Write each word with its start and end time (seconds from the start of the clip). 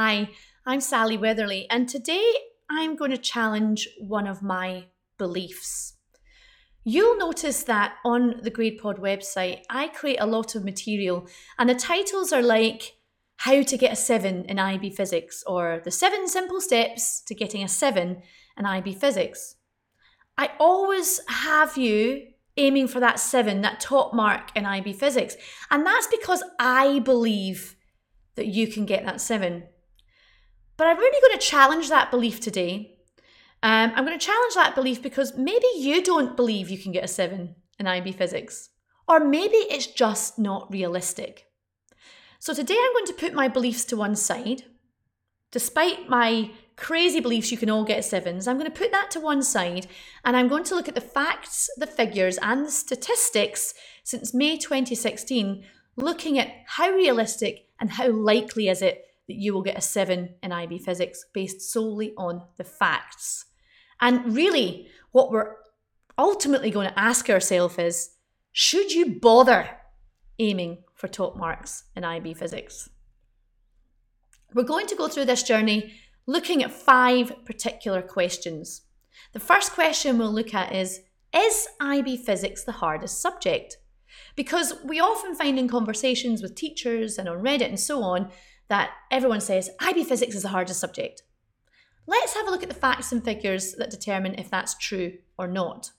Hi, 0.00 0.30
I'm 0.64 0.80
Sally 0.80 1.16
Weatherly, 1.16 1.66
and 1.70 1.88
today 1.88 2.32
I'm 2.70 2.94
going 2.94 3.10
to 3.10 3.18
challenge 3.18 3.88
one 3.98 4.28
of 4.28 4.44
my 4.44 4.84
beliefs. 5.18 5.94
You'll 6.84 7.18
notice 7.18 7.64
that 7.64 7.94
on 8.04 8.38
the 8.44 8.50
GradePod 8.52 9.00
website, 9.00 9.62
I 9.68 9.88
create 9.88 10.20
a 10.20 10.26
lot 10.26 10.54
of 10.54 10.62
material, 10.62 11.26
and 11.58 11.68
the 11.68 11.74
titles 11.74 12.32
are 12.32 12.42
like 12.42 12.92
How 13.38 13.62
to 13.62 13.76
Get 13.76 13.92
a 13.92 13.96
7 13.96 14.44
in 14.44 14.60
IB 14.60 14.90
Physics 14.90 15.42
or 15.48 15.80
The 15.84 15.90
7 15.90 16.28
Simple 16.28 16.60
Steps 16.60 17.20
to 17.26 17.34
Getting 17.34 17.64
a 17.64 17.68
7 17.68 18.22
in 18.56 18.66
IB 18.66 18.94
Physics. 18.94 19.56
I 20.36 20.50
always 20.60 21.20
have 21.26 21.76
you 21.76 22.28
aiming 22.56 22.86
for 22.86 23.00
that 23.00 23.18
7, 23.18 23.62
that 23.62 23.80
top 23.80 24.14
mark 24.14 24.52
in 24.54 24.64
IB 24.64 24.92
Physics, 24.92 25.36
and 25.72 25.84
that's 25.84 26.06
because 26.06 26.44
I 26.60 27.00
believe 27.00 27.74
that 28.36 28.46
you 28.46 28.68
can 28.68 28.86
get 28.86 29.04
that 29.04 29.20
7. 29.20 29.64
But 30.78 30.86
I'm 30.86 30.96
really 30.96 31.20
going 31.20 31.38
to 31.38 31.46
challenge 31.46 31.88
that 31.88 32.10
belief 32.10 32.40
today. 32.40 32.98
Um, 33.64 33.92
I'm 33.94 34.06
going 34.06 34.18
to 34.18 34.24
challenge 34.24 34.54
that 34.54 34.76
belief 34.76 35.02
because 35.02 35.36
maybe 35.36 35.66
you 35.76 36.02
don't 36.02 36.36
believe 36.36 36.70
you 36.70 36.78
can 36.78 36.92
get 36.92 37.04
a 37.04 37.08
7 37.08 37.54
in 37.80 37.86
IB 37.86 38.12
physics, 38.12 38.70
or 39.08 39.18
maybe 39.18 39.56
it's 39.56 39.88
just 39.88 40.38
not 40.38 40.70
realistic. 40.70 41.46
So 42.38 42.54
today 42.54 42.76
I'm 42.80 42.92
going 42.92 43.06
to 43.06 43.12
put 43.12 43.34
my 43.34 43.48
beliefs 43.48 43.84
to 43.86 43.96
one 43.96 44.14
side. 44.14 44.62
Despite 45.50 46.08
my 46.08 46.52
crazy 46.76 47.18
beliefs 47.18 47.50
you 47.50 47.58
can 47.58 47.70
all 47.70 47.84
get 47.84 48.04
sevens, 48.04 48.46
I'm 48.46 48.58
going 48.58 48.70
to 48.70 48.78
put 48.78 48.92
that 48.92 49.10
to 49.12 49.20
one 49.20 49.42
side 49.42 49.88
and 50.24 50.36
I'm 50.36 50.46
going 50.46 50.62
to 50.64 50.76
look 50.76 50.86
at 50.86 50.94
the 50.94 51.00
facts, 51.00 51.68
the 51.76 51.88
figures, 51.88 52.38
and 52.38 52.66
the 52.66 52.70
statistics 52.70 53.74
since 54.04 54.32
May 54.32 54.56
2016, 54.56 55.64
looking 55.96 56.38
at 56.38 56.52
how 56.66 56.90
realistic 56.90 57.66
and 57.80 57.90
how 57.90 58.10
likely 58.10 58.68
is 58.68 58.82
it 58.82 59.07
that 59.28 59.36
you 59.36 59.52
will 59.54 59.62
get 59.62 59.78
a 59.78 59.82
7 59.82 60.34
in 60.42 60.52
IB 60.52 60.78
physics 60.78 61.24
based 61.32 61.60
solely 61.60 62.14
on 62.16 62.42
the 62.56 62.64
facts. 62.64 63.44
And 64.00 64.34
really, 64.34 64.88
what 65.12 65.30
we're 65.30 65.56
ultimately 66.16 66.70
going 66.70 66.88
to 66.88 66.98
ask 66.98 67.30
ourselves 67.30 67.78
is 67.78 68.10
should 68.52 68.92
you 68.92 69.20
bother 69.20 69.68
aiming 70.38 70.78
for 70.94 71.08
top 71.08 71.36
marks 71.36 71.84
in 71.94 72.04
IB 72.04 72.34
physics? 72.34 72.88
We're 74.54 74.62
going 74.64 74.86
to 74.86 74.96
go 74.96 75.08
through 75.08 75.26
this 75.26 75.42
journey 75.42 75.92
looking 76.26 76.62
at 76.62 76.72
five 76.72 77.44
particular 77.44 78.02
questions. 78.02 78.82
The 79.32 79.40
first 79.40 79.72
question 79.72 80.18
we'll 80.18 80.32
look 80.32 80.54
at 80.54 80.74
is 80.74 81.02
Is 81.34 81.68
IB 81.80 82.16
physics 82.18 82.64
the 82.64 82.72
hardest 82.72 83.20
subject? 83.20 83.76
Because 84.36 84.72
we 84.84 85.00
often 85.00 85.34
find 85.34 85.58
in 85.58 85.68
conversations 85.68 86.42
with 86.42 86.54
teachers 86.54 87.18
and 87.18 87.28
on 87.28 87.42
Reddit 87.42 87.68
and 87.68 87.78
so 87.78 88.02
on 88.02 88.30
that 88.68 88.90
everyone 89.10 89.40
says 89.40 89.70
IB 89.80 90.04
physics 90.04 90.34
is 90.34 90.42
the 90.42 90.48
hardest 90.48 90.80
subject. 90.80 91.22
Let's 92.06 92.34
have 92.34 92.46
a 92.46 92.50
look 92.50 92.62
at 92.62 92.68
the 92.68 92.74
facts 92.74 93.12
and 93.12 93.22
figures 93.22 93.74
that 93.74 93.90
determine 93.90 94.34
if 94.34 94.50
that's 94.50 94.76
true 94.78 95.18
or 95.38 95.46
not. 95.46 95.92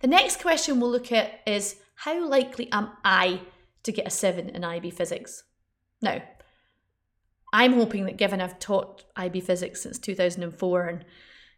The 0.00 0.08
next 0.08 0.40
question 0.40 0.80
we'll 0.80 0.90
look 0.90 1.12
at 1.12 1.40
is 1.46 1.76
how 1.96 2.26
likely 2.28 2.70
am 2.72 2.90
I 3.04 3.40
to 3.82 3.92
get 3.92 4.06
a 4.06 4.10
7 4.10 4.48
in 4.48 4.64
IB 4.64 4.90
physics? 4.90 5.44
Now, 6.02 6.22
I'm 7.52 7.74
hoping 7.74 8.04
that 8.06 8.16
given 8.16 8.40
I've 8.40 8.58
taught 8.58 9.04
IB 9.16 9.40
physics 9.40 9.82
since 9.82 9.98
2004 9.98 10.86
and 10.86 11.04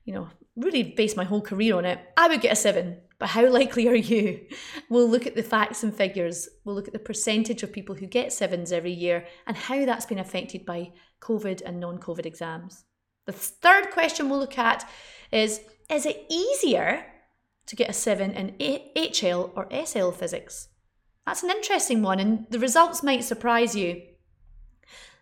you 0.08 0.14
know, 0.14 0.28
really 0.56 0.82
based 0.82 1.18
my 1.18 1.24
whole 1.24 1.42
career 1.42 1.76
on 1.76 1.84
it, 1.84 2.00
I 2.16 2.28
would 2.28 2.40
get 2.40 2.52
a 2.52 2.56
7. 2.56 2.96
But 3.18 3.30
how 3.30 3.48
likely 3.50 3.88
are 3.88 3.96
you? 3.96 4.46
We'll 4.88 5.08
look 5.08 5.26
at 5.26 5.34
the 5.34 5.42
facts 5.42 5.82
and 5.82 5.94
figures. 5.94 6.48
We'll 6.64 6.74
look 6.74 6.86
at 6.86 6.92
the 6.92 6.98
percentage 6.98 7.62
of 7.62 7.72
people 7.72 7.96
who 7.96 8.06
get 8.06 8.32
sevens 8.32 8.72
every 8.72 8.92
year 8.92 9.26
and 9.46 9.56
how 9.56 9.84
that's 9.84 10.06
been 10.06 10.20
affected 10.20 10.64
by 10.64 10.92
COVID 11.20 11.62
and 11.64 11.80
non 11.80 11.98
COVID 11.98 12.26
exams. 12.26 12.84
The 13.26 13.32
third 13.32 13.90
question 13.90 14.28
we'll 14.28 14.38
look 14.38 14.58
at 14.58 14.88
is 15.32 15.60
Is 15.90 16.06
it 16.06 16.26
easier 16.30 17.04
to 17.66 17.76
get 17.76 17.90
a 17.90 17.92
7 17.92 18.30
in 18.30 18.54
HL 18.58 19.50
or 19.54 19.68
SL 19.84 20.10
physics? 20.10 20.68
That's 21.26 21.42
an 21.42 21.50
interesting 21.50 22.02
one, 22.02 22.20
and 22.20 22.46
the 22.48 22.58
results 22.58 23.02
might 23.02 23.24
surprise 23.24 23.76
you. 23.76 24.00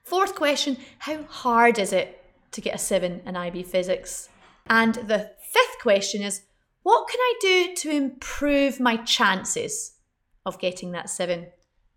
Fourth 0.05 0.37
question 0.37 0.77
How 1.01 1.25
hard 1.25 1.79
is 1.79 1.93
it 1.93 2.23
to 2.53 2.61
get 2.61 2.77
a 2.77 2.79
7 2.79 3.23
in 3.27 3.37
IB 3.37 3.65
physics? 3.65 4.29
And 4.69 4.95
the 4.95 5.33
fifth 5.41 5.79
question 5.81 6.23
is 6.23 6.43
what 6.87 7.09
can 7.09 7.19
I 7.19 7.35
do 7.41 7.75
to 7.79 7.91
improve 7.91 8.79
my 8.79 8.97
chances 8.99 9.97
of 10.45 10.61
getting 10.61 10.93
that 10.93 11.11
7 11.11 11.49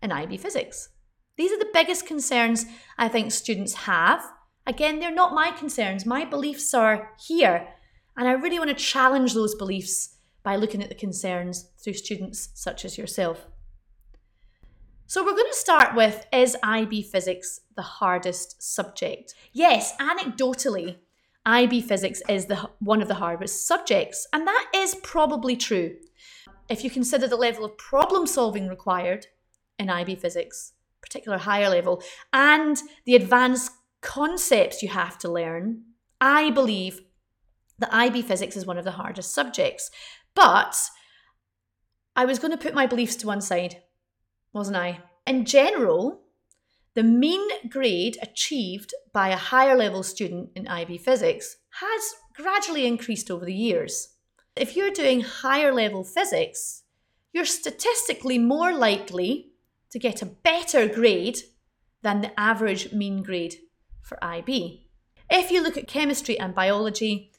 in 0.02 0.10
IB 0.10 0.36
physics? 0.36 0.88
These 1.36 1.52
are 1.52 1.60
the 1.60 1.70
biggest 1.72 2.08
concerns 2.08 2.66
I 2.98 3.06
think 3.06 3.30
students 3.30 3.74
have. 3.74 4.20
Again, 4.66 4.98
they're 4.98 5.14
not 5.14 5.32
my 5.32 5.52
concerns. 5.52 6.04
My 6.04 6.24
beliefs 6.24 6.74
are 6.74 7.12
here. 7.24 7.68
And 8.16 8.26
I 8.26 8.32
really 8.32 8.58
want 8.58 8.70
to 8.70 8.84
challenge 8.84 9.32
those 9.32 9.54
beliefs 9.54 10.16
by 10.42 10.56
looking 10.56 10.82
at 10.82 10.88
the 10.88 10.96
concerns 10.96 11.70
through 11.78 11.92
students 11.92 12.48
such 12.54 12.84
as 12.84 12.98
yourself. 12.98 13.46
So, 15.06 15.24
we're 15.24 15.36
going 15.36 15.52
to 15.52 15.56
start 15.56 15.94
with 15.94 16.26
Is 16.32 16.56
IB 16.64 17.02
physics 17.02 17.60
the 17.76 17.82
hardest 17.82 18.60
subject? 18.60 19.34
Yes, 19.52 19.96
anecdotally, 19.98 20.96
IB 21.46 21.80
physics 21.82 22.22
is 22.28 22.46
the 22.46 22.68
one 22.80 23.00
of 23.00 23.08
the 23.08 23.14
hardest 23.14 23.66
subjects, 23.66 24.26
and 24.32 24.46
that 24.46 24.70
is 24.74 24.94
probably 25.02 25.56
true. 25.56 25.96
If 26.68 26.84
you 26.84 26.90
consider 26.90 27.26
the 27.26 27.36
level 27.36 27.64
of 27.64 27.78
problem 27.78 28.26
solving 28.26 28.68
required 28.68 29.26
in 29.78 29.90
IB 29.90 30.16
physics, 30.16 30.72
particular 31.00 31.38
higher 31.38 31.68
level, 31.68 32.02
and 32.32 32.76
the 33.06 33.16
advanced 33.16 33.72
concepts 34.02 34.82
you 34.82 34.88
have 34.90 35.18
to 35.18 35.30
learn, 35.30 35.82
I 36.20 36.50
believe 36.50 37.00
that 37.78 37.92
IB 37.92 38.22
physics 38.22 38.56
is 38.56 38.66
one 38.66 38.78
of 38.78 38.84
the 38.84 38.92
hardest 38.92 39.32
subjects. 39.34 39.90
But 40.34 40.76
I 42.14 42.26
was 42.26 42.38
going 42.38 42.52
to 42.52 42.58
put 42.58 42.74
my 42.74 42.86
beliefs 42.86 43.16
to 43.16 43.26
one 43.26 43.40
side, 43.40 43.82
wasn't 44.52 44.76
I? 44.76 45.00
In 45.26 45.44
general, 45.44 46.20
the 46.94 47.02
mean 47.02 47.68
grade 47.68 48.18
achieved 48.20 48.92
by 49.12 49.28
a 49.28 49.36
higher 49.36 49.76
level 49.76 50.02
student 50.02 50.50
in 50.56 50.66
IB 50.66 50.98
physics 50.98 51.56
has 51.80 52.14
gradually 52.34 52.86
increased 52.86 53.30
over 53.30 53.44
the 53.44 53.54
years. 53.54 54.16
If 54.56 54.76
you're 54.76 54.90
doing 54.90 55.20
higher 55.20 55.72
level 55.72 56.02
physics, 56.02 56.82
you're 57.32 57.44
statistically 57.44 58.38
more 58.38 58.72
likely 58.72 59.52
to 59.90 59.98
get 59.98 60.22
a 60.22 60.26
better 60.26 60.88
grade 60.88 61.38
than 62.02 62.20
the 62.20 62.38
average 62.38 62.92
mean 62.92 63.22
grade 63.22 63.56
for 64.02 64.22
IB. 64.24 64.88
If 65.30 65.52
you 65.52 65.62
look 65.62 65.76
at 65.76 65.86
chemistry 65.86 66.38
and 66.38 66.54
biology, 66.54 67.30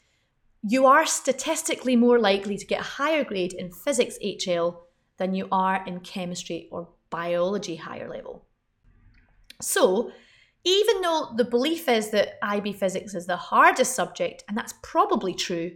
you 0.63 0.85
are 0.85 1.05
statistically 1.05 1.95
more 1.95 2.19
likely 2.19 2.57
to 2.57 2.65
get 2.65 2.79
a 2.79 2.83
higher 2.83 3.23
grade 3.23 3.53
in 3.53 3.71
physics 3.71 4.17
HL 4.23 4.77
than 5.17 5.33
you 5.33 5.47
are 5.51 5.83
in 5.85 5.99
chemistry 5.99 6.69
or 6.71 6.89
biology 7.09 7.75
higher 7.75 8.07
level. 8.07 8.45
So, 9.61 10.11
even 10.63 11.01
though 11.01 11.33
the 11.35 11.45
belief 11.45 11.89
is 11.89 12.11
that 12.11 12.37
IB 12.43 12.73
physics 12.73 13.15
is 13.15 13.25
the 13.25 13.37
hardest 13.37 13.95
subject, 13.95 14.43
and 14.47 14.55
that's 14.55 14.75
probably 14.83 15.33
true, 15.33 15.71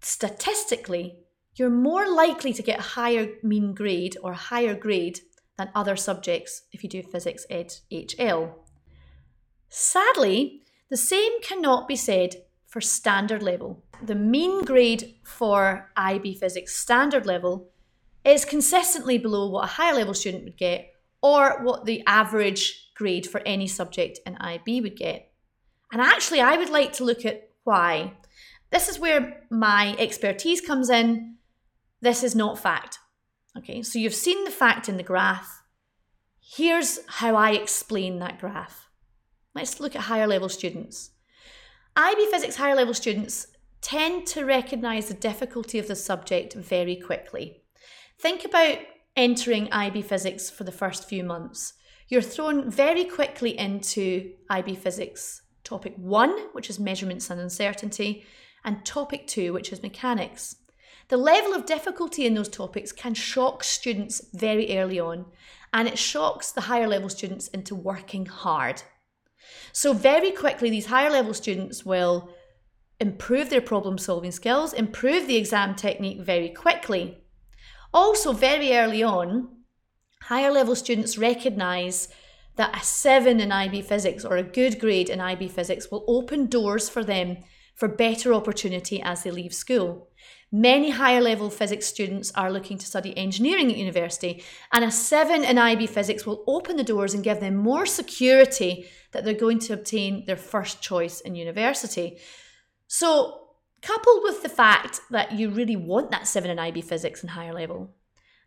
statistically, 0.00 1.18
you're 1.56 1.70
more 1.70 2.10
likely 2.10 2.52
to 2.54 2.62
get 2.62 2.78
a 2.78 2.82
higher 2.82 3.28
mean 3.42 3.74
grade 3.74 4.16
or 4.22 4.32
higher 4.32 4.74
grade 4.74 5.20
than 5.58 5.70
other 5.74 5.96
subjects 5.96 6.62
if 6.72 6.82
you 6.82 6.88
do 6.88 7.02
physics 7.02 7.44
ed 7.50 7.74
HL. 7.92 8.54
Sadly, 9.68 10.62
the 10.88 10.96
same 10.96 11.40
cannot 11.42 11.86
be 11.86 11.96
said 11.96 12.36
for 12.66 12.80
standard 12.80 13.42
level. 13.42 13.84
The 14.02 14.14
mean 14.14 14.64
grade 14.64 15.16
for 15.24 15.90
IB 15.96 16.36
physics 16.36 16.74
standard 16.74 17.26
level 17.26 17.68
is 18.24 18.44
consistently 18.44 19.18
below 19.18 19.50
what 19.50 19.64
a 19.64 19.74
higher 19.74 19.94
level 19.94 20.14
student 20.14 20.44
would 20.44 20.56
get 20.56 20.92
or 21.22 21.62
what 21.62 21.84
the 21.84 22.02
average 22.06 22.90
grade 22.94 23.26
for 23.26 23.40
any 23.46 23.66
subject 23.66 24.20
in 24.26 24.36
IB 24.36 24.80
would 24.80 24.96
get. 24.96 25.32
And 25.92 26.00
actually, 26.00 26.40
I 26.40 26.56
would 26.56 26.70
like 26.70 26.92
to 26.94 27.04
look 27.04 27.24
at 27.24 27.50
why. 27.64 28.14
This 28.70 28.88
is 28.88 28.98
where 28.98 29.42
my 29.50 29.96
expertise 29.98 30.60
comes 30.60 30.88
in. 30.88 31.36
This 32.00 32.22
is 32.22 32.34
not 32.34 32.58
fact. 32.58 32.98
Okay, 33.58 33.82
so 33.82 33.98
you've 33.98 34.14
seen 34.14 34.44
the 34.44 34.50
fact 34.50 34.88
in 34.88 34.96
the 34.96 35.02
graph. 35.02 35.62
Here's 36.40 37.00
how 37.06 37.34
I 37.34 37.52
explain 37.52 38.18
that 38.18 38.38
graph. 38.38 38.88
Let's 39.54 39.80
look 39.80 39.96
at 39.96 40.02
higher 40.02 40.26
level 40.26 40.48
students. 40.48 41.10
IB 41.96 42.26
Physics 42.30 42.56
higher 42.56 42.76
level 42.76 42.94
students 42.94 43.48
tend 43.80 44.26
to 44.28 44.44
recognise 44.44 45.08
the 45.08 45.14
difficulty 45.14 45.78
of 45.78 45.88
the 45.88 45.96
subject 45.96 46.54
very 46.54 46.96
quickly. 46.96 47.62
Think 48.18 48.44
about 48.44 48.78
entering 49.16 49.72
IB 49.72 50.02
Physics 50.02 50.50
for 50.50 50.64
the 50.64 50.72
first 50.72 51.08
few 51.08 51.24
months. 51.24 51.74
You're 52.08 52.22
thrown 52.22 52.70
very 52.70 53.04
quickly 53.04 53.58
into 53.58 54.32
IB 54.48 54.74
Physics 54.76 55.42
topic 55.64 55.94
one, 55.96 56.36
which 56.52 56.68
is 56.68 56.80
measurements 56.80 57.30
and 57.30 57.40
uncertainty, 57.40 58.24
and 58.64 58.84
topic 58.84 59.26
two, 59.26 59.52
which 59.52 59.72
is 59.72 59.82
mechanics. 59.82 60.56
The 61.08 61.16
level 61.16 61.54
of 61.54 61.66
difficulty 61.66 62.26
in 62.26 62.34
those 62.34 62.48
topics 62.48 62.92
can 62.92 63.14
shock 63.14 63.64
students 63.64 64.22
very 64.32 64.78
early 64.78 64.98
on, 65.00 65.26
and 65.72 65.88
it 65.88 65.98
shocks 65.98 66.50
the 66.50 66.62
higher 66.62 66.88
level 66.88 67.08
students 67.08 67.48
into 67.48 67.74
working 67.74 68.26
hard. 68.26 68.82
So, 69.72 69.92
very 69.92 70.30
quickly, 70.30 70.70
these 70.70 70.86
higher 70.86 71.10
level 71.10 71.34
students 71.34 71.84
will 71.84 72.30
improve 73.00 73.48
their 73.48 73.60
problem 73.60 73.96
solving 73.98 74.30
skills, 74.30 74.72
improve 74.72 75.26
the 75.26 75.36
exam 75.36 75.74
technique 75.74 76.20
very 76.20 76.50
quickly. 76.50 77.24
Also, 77.92 78.32
very 78.32 78.76
early 78.76 79.02
on, 79.02 79.48
higher 80.22 80.50
level 80.50 80.76
students 80.76 81.18
recognize 81.18 82.08
that 82.56 82.76
a 82.76 82.84
7 82.84 83.40
in 83.40 83.50
IB 83.50 83.82
physics 83.82 84.24
or 84.24 84.36
a 84.36 84.42
good 84.42 84.78
grade 84.78 85.08
in 85.08 85.20
IB 85.20 85.48
physics 85.48 85.90
will 85.90 86.04
open 86.06 86.46
doors 86.46 86.88
for 86.88 87.02
them 87.02 87.38
for 87.74 87.88
better 87.88 88.34
opportunity 88.34 89.00
as 89.02 89.22
they 89.22 89.30
leave 89.30 89.54
school. 89.54 90.08
Many 90.52 90.90
higher 90.90 91.20
level 91.20 91.48
physics 91.48 91.86
students 91.86 92.30
are 92.34 92.52
looking 92.52 92.76
to 92.76 92.86
study 92.86 93.16
engineering 93.16 93.70
at 93.70 93.78
university, 93.78 94.44
and 94.72 94.84
a 94.84 94.90
7 94.90 95.44
in 95.44 95.58
IB 95.58 95.86
physics 95.86 96.26
will 96.26 96.44
open 96.46 96.76
the 96.76 96.84
doors 96.84 97.14
and 97.14 97.24
give 97.24 97.40
them 97.40 97.56
more 97.56 97.86
security 97.86 98.86
that 99.12 99.24
they're 99.24 99.34
going 99.34 99.60
to 99.60 99.72
obtain 99.72 100.26
their 100.26 100.36
first 100.36 100.82
choice 100.82 101.20
in 101.20 101.34
university. 101.34 102.18
So, 102.86 103.49
coupled 103.82 104.22
with 104.22 104.42
the 104.42 104.48
fact 104.48 105.00
that 105.10 105.32
you 105.32 105.50
really 105.50 105.76
want 105.76 106.10
that 106.10 106.26
7 106.26 106.50
in 106.50 106.58
IB 106.58 106.82
physics 106.82 107.22
in 107.22 107.30
higher 107.30 107.54
level, 107.54 107.94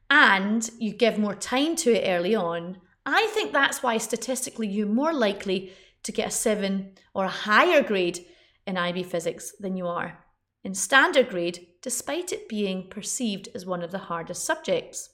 and 0.09 0.69
you 0.80 0.94
give 0.94 1.18
more 1.18 1.35
time 1.35 1.75
to 1.77 1.91
it 1.91 2.07
early 2.07 2.35
on, 2.35 2.77
I 3.06 3.27
think 3.27 3.51
that's 3.51 3.83
why 3.83 3.97
statistically 3.97 4.68
you're 4.68 4.88
more 4.88 5.13
likely 5.13 5.74
to 6.03 6.12
get 6.12 6.27
a 6.27 6.31
7 6.31 6.91
or 7.13 7.25
a 7.25 7.30
higher 7.30 7.81
grade 7.81 8.25
in 8.65 8.77
IB 8.77 9.03
physics 9.03 9.53
than 9.59 9.75
you 9.75 9.88
are 9.88 10.24
in 10.63 10.74
standard 10.74 11.30
grade, 11.30 11.68
despite 11.81 12.31
it 12.31 12.47
being 12.47 12.88
perceived 12.88 13.50
as 13.53 13.65
one 13.65 13.83
of 13.83 13.91
the 13.91 13.97
hardest 13.97 14.45
subjects. 14.45 15.09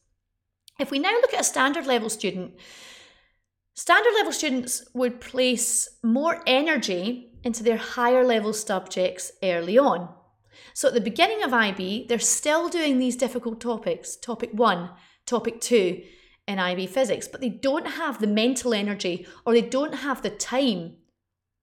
If 0.79 0.91
we 0.91 0.99
now 0.99 1.13
look 1.13 1.33
at 1.33 1.41
a 1.41 1.45
standard 1.45 1.87
level 1.87 2.09
student, 2.09 2.53
standard 3.79 4.13
level 4.17 4.33
students 4.33 4.83
would 4.93 5.21
place 5.21 5.87
more 6.03 6.43
energy 6.45 7.31
into 7.45 7.63
their 7.63 7.77
higher 7.77 8.25
level 8.25 8.51
subjects 8.51 9.31
early 9.41 9.77
on. 9.77 10.09
So 10.73 10.89
at 10.89 10.93
the 10.93 10.99
beginning 10.99 11.43
of 11.43 11.53
IB, 11.53 12.05
they're 12.09 12.19
still 12.19 12.67
doing 12.67 12.99
these 12.99 13.15
difficult 13.15 13.61
topics, 13.61 14.17
topic 14.17 14.49
one, 14.51 14.89
topic 15.25 15.61
two, 15.61 16.03
in 16.45 16.59
IB 16.59 16.87
physics, 16.87 17.29
but 17.29 17.39
they 17.39 17.47
don't 17.47 17.87
have 17.87 18.19
the 18.19 18.27
mental 18.27 18.73
energy 18.73 19.25
or 19.45 19.53
they 19.53 19.61
don't 19.61 19.95
have 19.95 20.23
the 20.23 20.29
time, 20.29 20.97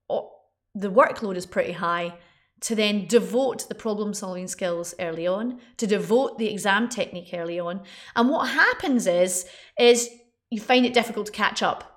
or 0.09 0.31
the 0.73 0.89
workload 0.89 1.35
is 1.35 1.45
pretty 1.45 1.73
high, 1.73 2.17
to 2.61 2.73
then 2.73 3.05
devote 3.05 3.69
the 3.69 3.75
problem 3.75 4.15
solving 4.15 4.47
skills 4.47 4.95
early 4.99 5.27
on, 5.27 5.59
to 5.77 5.85
devote 5.85 6.39
the 6.39 6.51
exam 6.51 6.89
technique 6.89 7.29
early 7.31 7.59
on. 7.59 7.81
And 8.15 8.27
what 8.27 8.49
happens 8.49 9.05
is, 9.05 9.45
is 9.77 10.09
you 10.49 10.59
find 10.59 10.83
it 10.83 10.95
difficult 10.95 11.27
to 11.27 11.31
catch 11.31 11.61
up. 11.61 11.93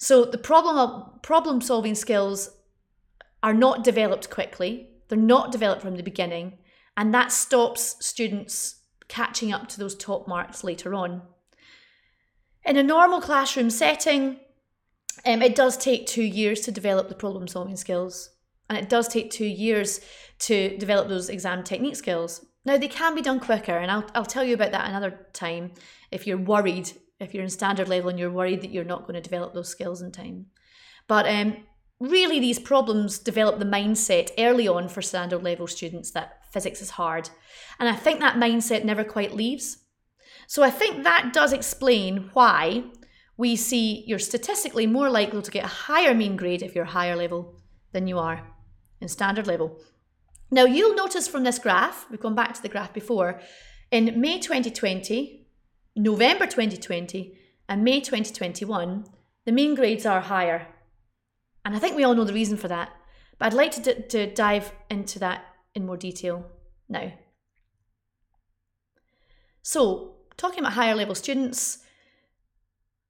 So 0.00 0.24
the 0.24 0.38
problem 0.38 1.04
problem 1.22 1.60
solving 1.60 1.94
skills 1.94 2.50
are 3.42 3.52
not 3.52 3.84
developed 3.84 4.30
quickly. 4.30 4.88
They're 5.08 5.18
not 5.18 5.52
developed 5.52 5.82
from 5.82 5.96
the 5.96 6.02
beginning, 6.02 6.58
and 6.96 7.12
that 7.12 7.32
stops 7.32 7.96
students 8.00 8.80
catching 9.08 9.52
up 9.52 9.68
to 9.68 9.78
those 9.78 9.94
top 9.94 10.26
marks 10.26 10.64
later 10.64 10.94
on. 10.94 11.22
In 12.64 12.78
a 12.78 12.82
normal 12.82 13.20
classroom 13.20 13.68
setting, 13.68 14.40
um, 15.26 15.42
it 15.42 15.54
does 15.54 15.76
take 15.76 16.06
two 16.06 16.22
years 16.22 16.60
to 16.60 16.72
develop 16.72 17.08
the 17.08 17.14
problem 17.14 17.46
solving 17.46 17.76
skills, 17.76 18.30
and 18.70 18.78
it 18.78 18.88
does 18.88 19.06
take 19.06 19.30
two 19.30 19.46
years 19.46 20.00
to 20.40 20.78
develop 20.78 21.08
those 21.08 21.28
exam 21.28 21.62
technique 21.62 21.96
skills. 21.96 22.46
Now, 22.64 22.78
they 22.78 22.88
can 22.88 23.14
be 23.14 23.22
done 23.22 23.40
quicker, 23.40 23.76
and 23.76 23.90
I'll, 23.90 24.06
I'll 24.14 24.24
tell 24.24 24.44
you 24.44 24.54
about 24.54 24.72
that 24.72 24.88
another 24.88 25.26
time 25.34 25.72
if 26.10 26.26
you're 26.26 26.38
worried, 26.38 26.90
if 27.20 27.34
you're 27.34 27.42
in 27.42 27.50
standard 27.50 27.88
level 27.88 28.08
and 28.08 28.18
you're 28.18 28.30
worried 28.30 28.62
that 28.62 28.72
you're 28.72 28.84
not 28.84 29.02
going 29.02 29.14
to 29.14 29.20
develop 29.20 29.54
those 29.54 29.68
skills 29.68 30.02
in 30.02 30.10
time. 30.10 30.46
But 31.06 31.28
um, 31.28 31.58
really, 32.00 32.40
these 32.40 32.58
problems 32.58 33.18
develop 33.18 33.58
the 33.58 33.64
mindset 33.64 34.30
early 34.38 34.66
on 34.66 34.88
for 34.88 35.02
standard 35.02 35.42
level 35.42 35.66
students 35.66 36.10
that 36.12 36.44
physics 36.50 36.80
is 36.80 36.90
hard. 36.90 37.28
And 37.78 37.88
I 37.88 37.94
think 37.94 38.20
that 38.20 38.36
mindset 38.36 38.84
never 38.84 39.04
quite 39.04 39.34
leaves. 39.34 39.78
So 40.46 40.62
I 40.62 40.70
think 40.70 41.04
that 41.04 41.32
does 41.32 41.52
explain 41.52 42.30
why 42.32 42.84
we 43.36 43.56
see 43.56 44.04
you're 44.06 44.18
statistically 44.18 44.86
more 44.86 45.08
likely 45.08 45.42
to 45.42 45.50
get 45.50 45.64
a 45.64 45.68
higher 45.68 46.14
mean 46.14 46.36
grade 46.36 46.62
if 46.62 46.74
you're 46.74 46.84
higher 46.86 47.16
level 47.16 47.54
than 47.92 48.06
you 48.06 48.18
are 48.18 48.46
in 49.00 49.08
standard 49.08 49.46
level. 49.46 49.78
Now 50.50 50.64
you'll 50.64 50.96
notice 50.96 51.28
from 51.28 51.44
this 51.44 51.58
graph, 51.58 52.06
we've 52.10 52.20
gone 52.20 52.34
back 52.34 52.54
to 52.54 52.62
the 52.62 52.68
graph 52.68 52.92
before, 52.92 53.40
in 53.90 54.20
May 54.20 54.38
2020, 54.38 55.39
November 55.96 56.46
2020, 56.46 57.36
and 57.68 57.84
May 57.84 58.00
2021, 58.00 59.04
the 59.44 59.52
mean 59.52 59.74
grades 59.74 60.06
are 60.06 60.20
higher. 60.20 60.66
And 61.64 61.74
I 61.74 61.78
think 61.78 61.96
we 61.96 62.04
all 62.04 62.14
know 62.14 62.24
the 62.24 62.32
reason 62.32 62.56
for 62.56 62.68
that, 62.68 62.90
but 63.38 63.46
I'd 63.46 63.54
like 63.54 63.72
to, 63.72 63.80
d- 63.80 64.02
to 64.08 64.32
dive 64.32 64.72
into 64.88 65.18
that 65.18 65.44
in 65.74 65.86
more 65.86 65.96
detail 65.96 66.46
now. 66.88 67.12
So, 69.62 70.16
talking 70.36 70.60
about 70.60 70.72
higher 70.72 70.94
level 70.94 71.14
students, 71.14 71.78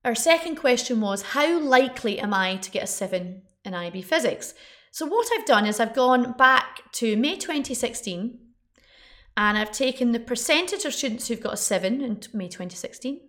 our 0.05 0.15
second 0.15 0.57
question 0.57 1.01
was 1.01 1.23
how 1.23 1.59
likely 1.61 2.19
am 2.19 2.35
I 2.35 2.57
to 2.57 2.71
get 2.71 2.85
a 2.85 2.89
7 2.89 3.43
in 3.65 3.75
IB 3.75 4.03
physics? 4.03 4.55
So, 4.91 5.07
what 5.07 5.29
I've 5.33 5.47
done 5.47 5.67
is 5.67 5.79
I've 5.79 5.95
gone 5.95 6.33
back 6.33 6.91
to 6.93 7.17
May 7.17 7.37
2016 7.37 8.39
and 9.37 9.57
I've 9.57 9.73
taken 9.73 10.13
the 10.13 10.21
percentage 10.21 10.85
of 10.85 10.95
students 10.95 11.29
who've 11.29 11.41
got 11.41 11.55
a 11.55 11.59
7 11.59 12.01
in 12.01 12.21
May 12.33 12.49
2016, 12.49 13.21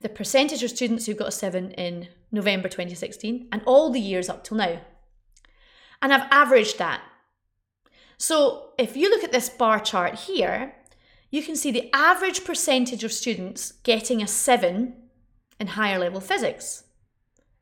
the 0.00 0.08
percentage 0.08 0.62
of 0.62 0.70
students 0.70 1.06
who've 1.06 1.16
got 1.16 1.28
a 1.28 1.32
7 1.32 1.72
in 1.72 2.08
November 2.30 2.68
2016, 2.68 3.48
and 3.50 3.62
all 3.66 3.90
the 3.90 4.00
years 4.00 4.28
up 4.28 4.44
till 4.44 4.56
now. 4.56 4.80
And 6.00 6.12
I've 6.12 6.28
averaged 6.30 6.78
that. 6.78 7.02
So, 8.16 8.70
if 8.78 8.96
you 8.96 9.10
look 9.10 9.24
at 9.24 9.32
this 9.32 9.48
bar 9.48 9.80
chart 9.80 10.14
here, 10.14 10.74
you 11.30 11.42
can 11.42 11.56
see 11.56 11.70
the 11.70 11.90
average 11.92 12.44
percentage 12.44 13.04
of 13.04 13.12
students 13.12 13.72
getting 13.82 14.22
a 14.22 14.26
7 14.26 14.94
in 15.60 15.66
higher 15.66 15.98
level 15.98 16.20
physics 16.20 16.84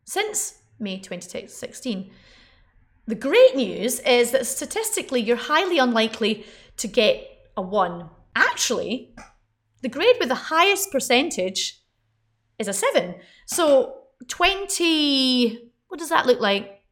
since 0.04 0.58
May 0.78 0.98
2016. 0.98 2.10
The 3.06 3.14
great 3.14 3.54
news 3.54 4.00
is 4.00 4.30
that 4.32 4.46
statistically, 4.46 5.20
you're 5.20 5.36
highly 5.36 5.78
unlikely 5.78 6.44
to 6.78 6.88
get 6.88 7.35
a 7.56 7.62
1. 7.62 8.08
Actually, 8.34 9.14
the 9.82 9.88
grade 9.88 10.16
with 10.18 10.28
the 10.28 10.34
highest 10.34 10.90
percentage 10.90 11.80
is 12.58 12.68
a 12.68 12.72
7. 12.72 13.14
So 13.46 13.94
20, 14.28 15.72
what 15.88 15.98
does 15.98 16.08
that 16.08 16.26
look 16.26 16.40
like? 16.40 16.82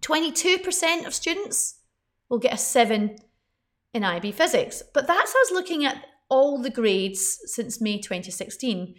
22% 0.00 1.06
of 1.06 1.14
students 1.14 1.80
will 2.28 2.38
get 2.38 2.54
a 2.54 2.58
7 2.58 3.16
in 3.92 4.04
IB 4.04 4.32
physics. 4.32 4.82
But 4.92 5.06
that's 5.06 5.34
us 5.34 5.52
looking 5.52 5.84
at 5.84 6.04
all 6.28 6.60
the 6.60 6.70
grades 6.70 7.40
since 7.46 7.80
May 7.80 7.98
2016. 7.98 8.94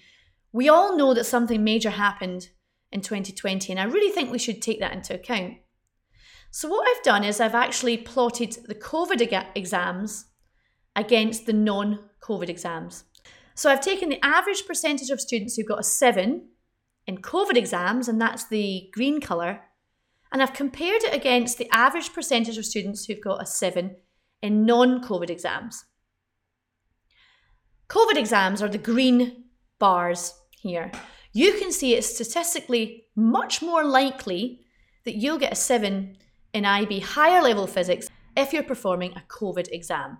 We 0.51 0.69
all 0.69 0.97
know 0.97 1.13
that 1.13 1.25
something 1.25 1.63
major 1.63 1.89
happened 1.89 2.49
in 2.91 3.01
2020, 3.01 3.73
and 3.73 3.79
I 3.79 3.83
really 3.83 4.11
think 4.11 4.31
we 4.31 4.39
should 4.39 4.61
take 4.61 4.79
that 4.79 4.93
into 4.93 5.13
account. 5.13 5.55
So, 6.49 6.69
what 6.69 6.87
I've 6.87 7.03
done 7.03 7.25
is 7.25 7.41
I've 7.41 7.55
actually 7.55 7.97
plotted 7.97 8.57
the 8.65 8.75
COVID 8.75 9.45
exams 9.55 10.25
against 10.95 11.45
the 11.45 11.53
non 11.53 11.99
COVID 12.21 12.49
exams. 12.49 13.03
So, 13.53 13.69
I've 13.69 13.81
taken 13.81 14.09
the 14.09 14.23
average 14.25 14.65
percentage 14.65 15.09
of 15.09 15.21
students 15.21 15.55
who 15.55 15.63
got 15.63 15.79
a 15.79 15.83
7 15.83 16.47
in 17.07 17.17
COVID 17.17 17.55
exams, 17.55 18.07
and 18.07 18.19
that's 18.19 18.47
the 18.47 18.89
green 18.93 19.21
colour, 19.21 19.61
and 20.31 20.41
I've 20.41 20.53
compared 20.53 21.03
it 21.03 21.13
against 21.13 21.57
the 21.57 21.69
average 21.71 22.13
percentage 22.13 22.57
of 22.57 22.65
students 22.65 23.05
who've 23.05 23.21
got 23.21 23.41
a 23.41 23.45
7 23.45 23.95
in 24.41 24.65
non 24.65 25.01
COVID 25.01 25.29
exams. 25.29 25.85
COVID 27.89 28.17
exams 28.17 28.61
are 28.61 28.67
the 28.67 28.77
green 28.77 29.45
bars 29.79 30.33
here. 30.59 30.91
You 31.31 31.53
can 31.53 31.71
see 31.71 31.93
it's 31.93 32.13
statistically 32.13 33.05
much 33.15 33.61
more 33.61 33.83
likely 33.83 34.65
that 35.05 35.15
you'll 35.15 35.37
get 35.37 35.53
a 35.53 35.55
7 35.55 36.17
in 36.53 36.65
IB 36.65 36.99
higher 36.99 37.41
level 37.41 37.67
physics 37.67 38.07
if 38.35 38.53
you're 38.53 38.63
performing 38.63 39.13
a 39.13 39.23
COVID 39.29 39.67
exam. 39.71 40.17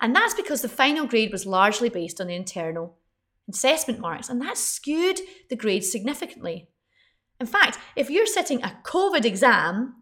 And 0.00 0.14
that's 0.14 0.34
because 0.34 0.62
the 0.62 0.68
final 0.68 1.06
grade 1.06 1.32
was 1.32 1.46
largely 1.46 1.88
based 1.88 2.20
on 2.20 2.26
the 2.26 2.34
internal 2.34 2.98
assessment 3.48 4.00
marks, 4.00 4.28
and 4.28 4.40
that 4.40 4.56
skewed 4.56 5.20
the 5.50 5.56
grades 5.56 5.90
significantly. 5.90 6.68
In 7.40 7.46
fact, 7.46 7.78
if 7.96 8.10
you're 8.10 8.26
sitting 8.26 8.62
a 8.62 8.78
COVID 8.84 9.24
exam, 9.24 9.94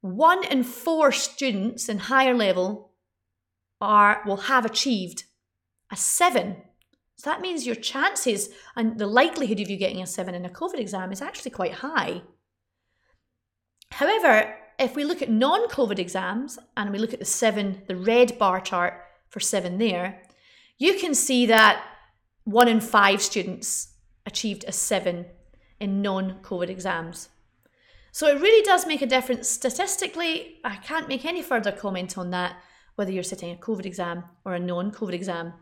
one 0.00 0.44
in 0.44 0.62
four 0.62 1.12
students 1.12 1.88
in 1.88 1.98
higher 1.98 2.34
level 2.34 2.92
are 3.80 4.22
will 4.26 4.36
have 4.36 4.64
achieved 4.64 5.24
a 5.92 5.96
seven. 5.96 6.56
So 7.16 7.30
that 7.30 7.40
means 7.40 7.66
your 7.66 7.74
chances 7.74 8.50
and 8.76 8.98
the 8.98 9.06
likelihood 9.06 9.60
of 9.60 9.68
you 9.68 9.76
getting 9.76 10.02
a 10.02 10.06
seven 10.06 10.34
in 10.34 10.44
a 10.44 10.50
COVID 10.50 10.78
exam 10.78 11.12
is 11.12 11.20
actually 11.22 11.50
quite 11.50 11.74
high. 11.74 12.22
However, 13.90 14.54
if 14.78 14.94
we 14.94 15.04
look 15.04 15.22
at 15.22 15.30
non 15.30 15.68
COVID 15.68 15.98
exams 15.98 16.58
and 16.76 16.92
we 16.92 16.98
look 16.98 17.12
at 17.12 17.18
the 17.18 17.24
seven, 17.24 17.82
the 17.88 17.96
red 17.96 18.38
bar 18.38 18.60
chart 18.60 18.94
for 19.28 19.40
seven 19.40 19.78
there, 19.78 20.22
you 20.78 20.94
can 20.94 21.14
see 21.14 21.46
that 21.46 21.84
one 22.44 22.68
in 22.68 22.80
five 22.80 23.20
students 23.20 23.88
achieved 24.24 24.64
a 24.66 24.72
seven 24.72 25.26
in 25.80 26.02
non 26.02 26.40
COVID 26.42 26.68
exams. 26.68 27.28
So 28.12 28.26
it 28.26 28.40
really 28.40 28.62
does 28.62 28.86
make 28.86 29.02
a 29.02 29.06
difference 29.06 29.48
statistically. 29.48 30.56
I 30.64 30.76
can't 30.76 31.08
make 31.08 31.24
any 31.24 31.42
further 31.42 31.72
comment 31.72 32.16
on 32.16 32.30
that, 32.30 32.56
whether 32.96 33.12
you're 33.12 33.22
sitting 33.22 33.52
a 33.52 33.56
COVID 33.56 33.86
exam 33.86 34.24
or 34.44 34.54
a 34.54 34.60
non 34.60 34.90
COVID 34.90 35.12
exam. 35.12 35.52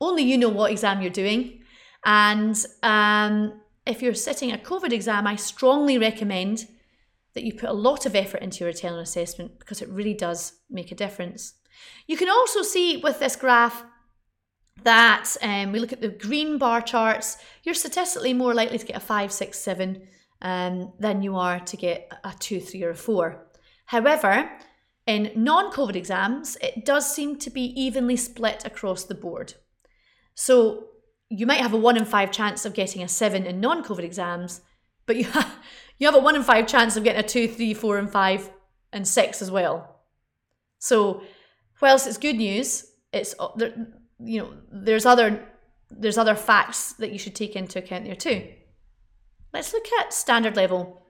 Only 0.00 0.24
you 0.24 0.38
know 0.38 0.48
what 0.48 0.72
exam 0.72 1.00
you're 1.00 1.10
doing. 1.10 1.62
And 2.04 2.56
um, 2.82 3.60
if 3.86 4.02
you're 4.02 4.14
sitting 4.14 4.52
a 4.52 4.58
COVID 4.58 4.92
exam, 4.92 5.26
I 5.26 5.36
strongly 5.36 5.98
recommend 5.98 6.66
that 7.34 7.44
you 7.44 7.54
put 7.54 7.70
a 7.70 7.74
lot 7.74 8.04
of 8.04 8.14
effort 8.14 8.42
into 8.42 8.60
your 8.60 8.68
return 8.68 8.98
assessment 8.98 9.58
because 9.58 9.80
it 9.80 9.88
really 9.88 10.14
does 10.14 10.54
make 10.68 10.92
a 10.92 10.96
difference. 10.96 11.54
You 12.06 12.16
can 12.16 12.28
also 12.28 12.62
see 12.62 12.98
with 12.98 13.18
this 13.18 13.36
graph 13.36 13.84
that 14.82 15.36
um, 15.42 15.72
we 15.72 15.78
look 15.78 15.92
at 15.92 16.00
the 16.00 16.08
green 16.08 16.58
bar 16.58 16.80
charts, 16.80 17.38
you're 17.62 17.74
statistically 17.74 18.32
more 18.32 18.54
likely 18.54 18.78
to 18.78 18.86
get 18.86 18.96
a 18.96 19.00
5, 19.00 19.32
6, 19.32 19.58
7 19.58 20.02
um, 20.40 20.92
than 20.98 21.22
you 21.22 21.36
are 21.36 21.60
to 21.60 21.76
get 21.76 22.10
a 22.24 22.34
2, 22.38 22.60
3, 22.60 22.82
or 22.82 22.90
a 22.90 22.94
4. 22.94 23.46
However, 23.86 24.50
in 25.06 25.32
non 25.34 25.72
COVID 25.72 25.96
exams, 25.96 26.56
it 26.60 26.84
does 26.84 27.14
seem 27.14 27.36
to 27.38 27.50
be 27.50 27.78
evenly 27.80 28.16
split 28.16 28.64
across 28.64 29.04
the 29.04 29.14
board. 29.14 29.54
So 30.34 30.88
you 31.28 31.46
might 31.46 31.60
have 31.60 31.72
a 31.72 31.78
one 31.78 31.96
in 31.96 32.04
five 32.04 32.30
chance 32.30 32.64
of 32.64 32.74
getting 32.74 33.02
a 33.02 33.08
seven 33.08 33.44
in 33.44 33.60
non 33.60 33.82
COVID 33.82 34.04
exams, 34.04 34.60
but 35.06 35.16
you, 35.16 35.24
have 35.32 35.58
you 35.98 36.06
have 36.06 36.14
a 36.14 36.20
one 36.20 36.36
in 36.36 36.42
five 36.42 36.66
chance 36.66 36.96
of 36.96 37.04
getting 37.04 37.24
a 37.24 37.26
two, 37.26 37.48
three, 37.48 37.74
four, 37.74 37.98
and 37.98 38.10
five 38.10 38.50
and 38.92 39.06
six 39.06 39.42
as 39.42 39.50
well. 39.50 40.00
So, 40.78 41.22
whilst 41.82 42.06
it's 42.06 42.16
good 42.16 42.36
news, 42.36 42.86
it's 43.12 43.34
uh, 43.38 43.48
you 44.18 44.40
know 44.40 44.54
there's 44.70 45.04
other 45.04 45.46
there's 45.90 46.16
other 46.16 46.34
facts 46.34 46.94
that 46.94 47.12
you 47.12 47.18
should 47.18 47.34
take 47.34 47.54
into 47.54 47.78
account 47.78 48.04
there 48.04 48.14
too. 48.14 48.48
Let's 49.52 49.74
look 49.74 49.86
at 50.00 50.14
standard 50.14 50.56
level. 50.56 51.02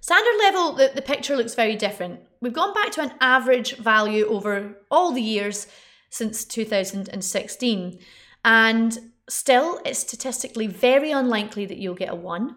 Standard 0.00 0.38
level, 0.38 0.72
the, 0.74 0.92
the 0.94 1.02
picture 1.02 1.36
looks 1.36 1.56
very 1.56 1.74
different. 1.74 2.20
We've 2.40 2.52
gone 2.52 2.72
back 2.72 2.92
to 2.92 3.02
an 3.02 3.12
average 3.20 3.76
value 3.78 4.26
over 4.26 4.76
all 4.92 5.10
the 5.10 5.20
years 5.20 5.66
since 6.08 6.44
2016. 6.44 7.98
And 8.44 8.98
still, 9.28 9.80
it's 9.84 9.98
statistically 9.98 10.68
very 10.68 11.10
unlikely 11.10 11.66
that 11.66 11.78
you'll 11.78 11.94
get 11.94 12.10
a 12.10 12.14
1. 12.14 12.54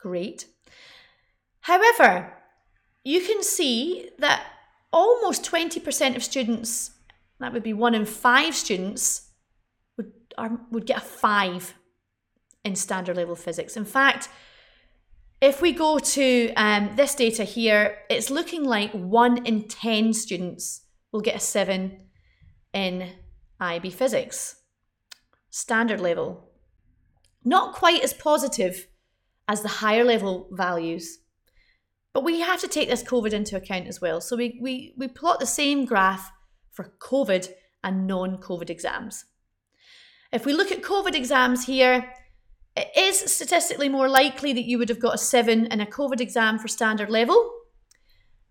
Great. 0.00 0.46
However, 1.60 2.32
you 3.04 3.20
can 3.20 3.44
see 3.44 4.10
that 4.18 4.44
almost 4.92 5.44
20% 5.44 6.16
of 6.16 6.24
students, 6.24 6.92
that 7.40 7.52
would 7.52 7.62
be 7.62 7.72
one 7.72 7.94
in 7.94 8.04
five 8.04 8.54
students, 8.54 9.30
would, 9.96 10.12
are, 10.36 10.60
would 10.70 10.86
get 10.86 10.98
a 10.98 11.00
5 11.00 11.74
in 12.64 12.74
standard 12.74 13.16
level 13.16 13.36
physics. 13.36 13.76
In 13.76 13.84
fact, 13.84 14.28
if 15.40 15.62
we 15.62 15.72
go 15.72 15.98
to 15.98 16.52
um, 16.54 16.96
this 16.96 17.14
data 17.14 17.44
here, 17.44 17.98
it's 18.10 18.30
looking 18.30 18.64
like 18.64 18.90
one 18.92 19.44
in 19.46 19.68
10 19.68 20.12
students 20.12 20.82
will 21.12 21.20
get 21.20 21.36
a 21.36 21.40
7 21.40 21.98
in 22.72 23.10
IB 23.60 23.90
physics. 23.90 24.56
Standard 25.50 26.00
level. 26.00 26.50
Not 27.44 27.74
quite 27.74 28.02
as 28.02 28.12
positive 28.12 28.88
as 29.46 29.62
the 29.62 29.68
higher 29.68 30.04
level 30.04 30.48
values, 30.50 31.18
but 32.18 32.24
we 32.24 32.40
have 32.40 32.60
to 32.60 32.66
take 32.66 32.88
this 32.88 33.04
COVID 33.04 33.32
into 33.32 33.54
account 33.54 33.86
as 33.86 34.00
well. 34.00 34.20
So 34.20 34.34
we, 34.34 34.58
we, 34.60 34.92
we 34.96 35.06
plot 35.06 35.38
the 35.38 35.46
same 35.46 35.84
graph 35.84 36.32
for 36.72 36.92
COVID 36.98 37.48
and 37.84 38.08
non 38.08 38.38
COVID 38.38 38.70
exams. 38.70 39.24
If 40.32 40.44
we 40.44 40.52
look 40.52 40.72
at 40.72 40.82
COVID 40.82 41.14
exams 41.14 41.66
here, 41.66 42.12
it 42.76 42.88
is 42.96 43.20
statistically 43.32 43.88
more 43.88 44.08
likely 44.08 44.52
that 44.52 44.64
you 44.64 44.78
would 44.78 44.88
have 44.88 44.98
got 44.98 45.14
a 45.14 45.18
7 45.18 45.66
in 45.66 45.80
a 45.80 45.86
COVID 45.86 46.20
exam 46.20 46.58
for 46.58 46.66
standard 46.66 47.08
level. 47.08 47.52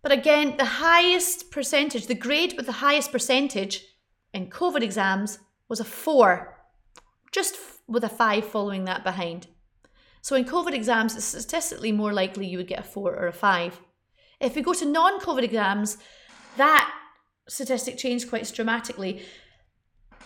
But 0.01 0.13
again, 0.13 0.55
the 0.55 0.63
highest 0.63 1.51
percentage, 1.51 2.07
the 2.07 2.15
grade 2.15 2.53
with 2.55 2.67
the 2.67 2.71
highest 2.71 3.11
percentage 3.11 3.83
in 4.33 4.49
COVID 4.49 4.81
exams 4.81 5.39
was 5.67 5.81
a 5.81 5.83
4, 5.83 6.57
just 7.33 7.57
with 7.85 8.05
a 8.05 8.09
5 8.09 8.45
following 8.45 8.85
that 8.85 9.03
behind. 9.03 9.47
So 10.21 10.35
in 10.35 10.45
COVID 10.45 10.73
exams, 10.73 11.15
it's 11.15 11.25
statistically 11.25 11.91
more 11.91 12.13
likely 12.13 12.45
you 12.45 12.57
would 12.57 12.67
get 12.67 12.79
a 12.79 12.83
4 12.83 13.15
or 13.15 13.27
a 13.27 13.33
5. 13.33 13.79
If 14.39 14.55
we 14.55 14.61
go 14.61 14.73
to 14.73 14.85
non 14.85 15.19
COVID 15.19 15.43
exams, 15.43 15.97
that 16.57 16.93
statistic 17.47 17.97
changed 17.97 18.29
quite 18.29 18.51
dramatically. 18.53 19.21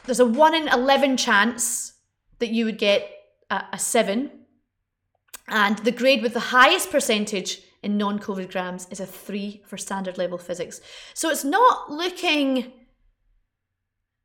There's 0.05 0.19
a 0.19 0.25
1 0.25 0.55
in 0.55 0.67
11 0.67 1.17
chance 1.17 1.93
that 2.39 2.49
you 2.49 2.65
would 2.65 2.77
get 2.77 3.09
a, 3.49 3.63
a 3.73 3.79
seven. 3.79 4.31
And 5.47 5.77
the 5.79 5.91
grade 5.91 6.21
with 6.21 6.33
the 6.33 6.39
highest 6.39 6.91
percentage 6.91 7.61
in 7.83 7.97
non 7.97 8.19
COVID 8.19 8.51
grams 8.51 8.87
is 8.89 8.99
a 8.99 9.05
three 9.05 9.61
for 9.65 9.77
standard 9.77 10.17
level 10.17 10.37
physics. 10.37 10.81
So 11.13 11.29
it's 11.29 11.43
not 11.43 11.91
looking. 11.91 12.73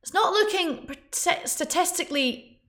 It's 0.02 0.14
not 0.14 0.32
looking 0.32 0.88
statistically 1.10 2.60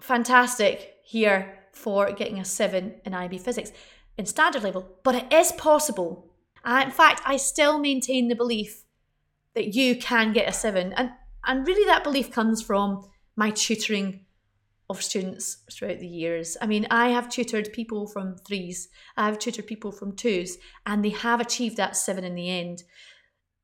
fantastic 0.00 0.96
here 1.04 1.55
for 1.76 2.10
getting 2.12 2.38
a 2.38 2.44
seven 2.44 2.94
in 3.04 3.14
IB 3.14 3.38
physics 3.38 3.70
in 4.16 4.26
standard 4.26 4.62
level, 4.62 4.98
but 5.04 5.14
it 5.14 5.32
is 5.32 5.52
possible. 5.52 6.32
In 6.64 6.90
fact, 6.90 7.20
I 7.24 7.36
still 7.36 7.78
maintain 7.78 8.28
the 8.28 8.34
belief 8.34 8.84
that 9.54 9.74
you 9.74 9.96
can 9.96 10.32
get 10.32 10.48
a 10.48 10.52
seven. 10.52 10.92
And, 10.94 11.10
and 11.46 11.66
really, 11.66 11.84
that 11.86 12.02
belief 12.02 12.32
comes 12.32 12.62
from 12.62 13.06
my 13.36 13.50
tutoring 13.50 14.24
of 14.88 15.02
students 15.02 15.58
throughout 15.72 16.00
the 16.00 16.06
years. 16.06 16.56
I 16.60 16.66
mean, 16.66 16.86
I 16.90 17.08
have 17.08 17.28
tutored 17.28 17.72
people 17.72 18.06
from 18.06 18.36
threes, 18.36 18.88
I've 19.16 19.38
tutored 19.38 19.66
people 19.66 19.92
from 19.92 20.16
twos, 20.16 20.58
and 20.86 21.04
they 21.04 21.10
have 21.10 21.40
achieved 21.40 21.76
that 21.76 21.96
seven 21.96 22.24
in 22.24 22.34
the 22.34 22.48
end. 22.48 22.84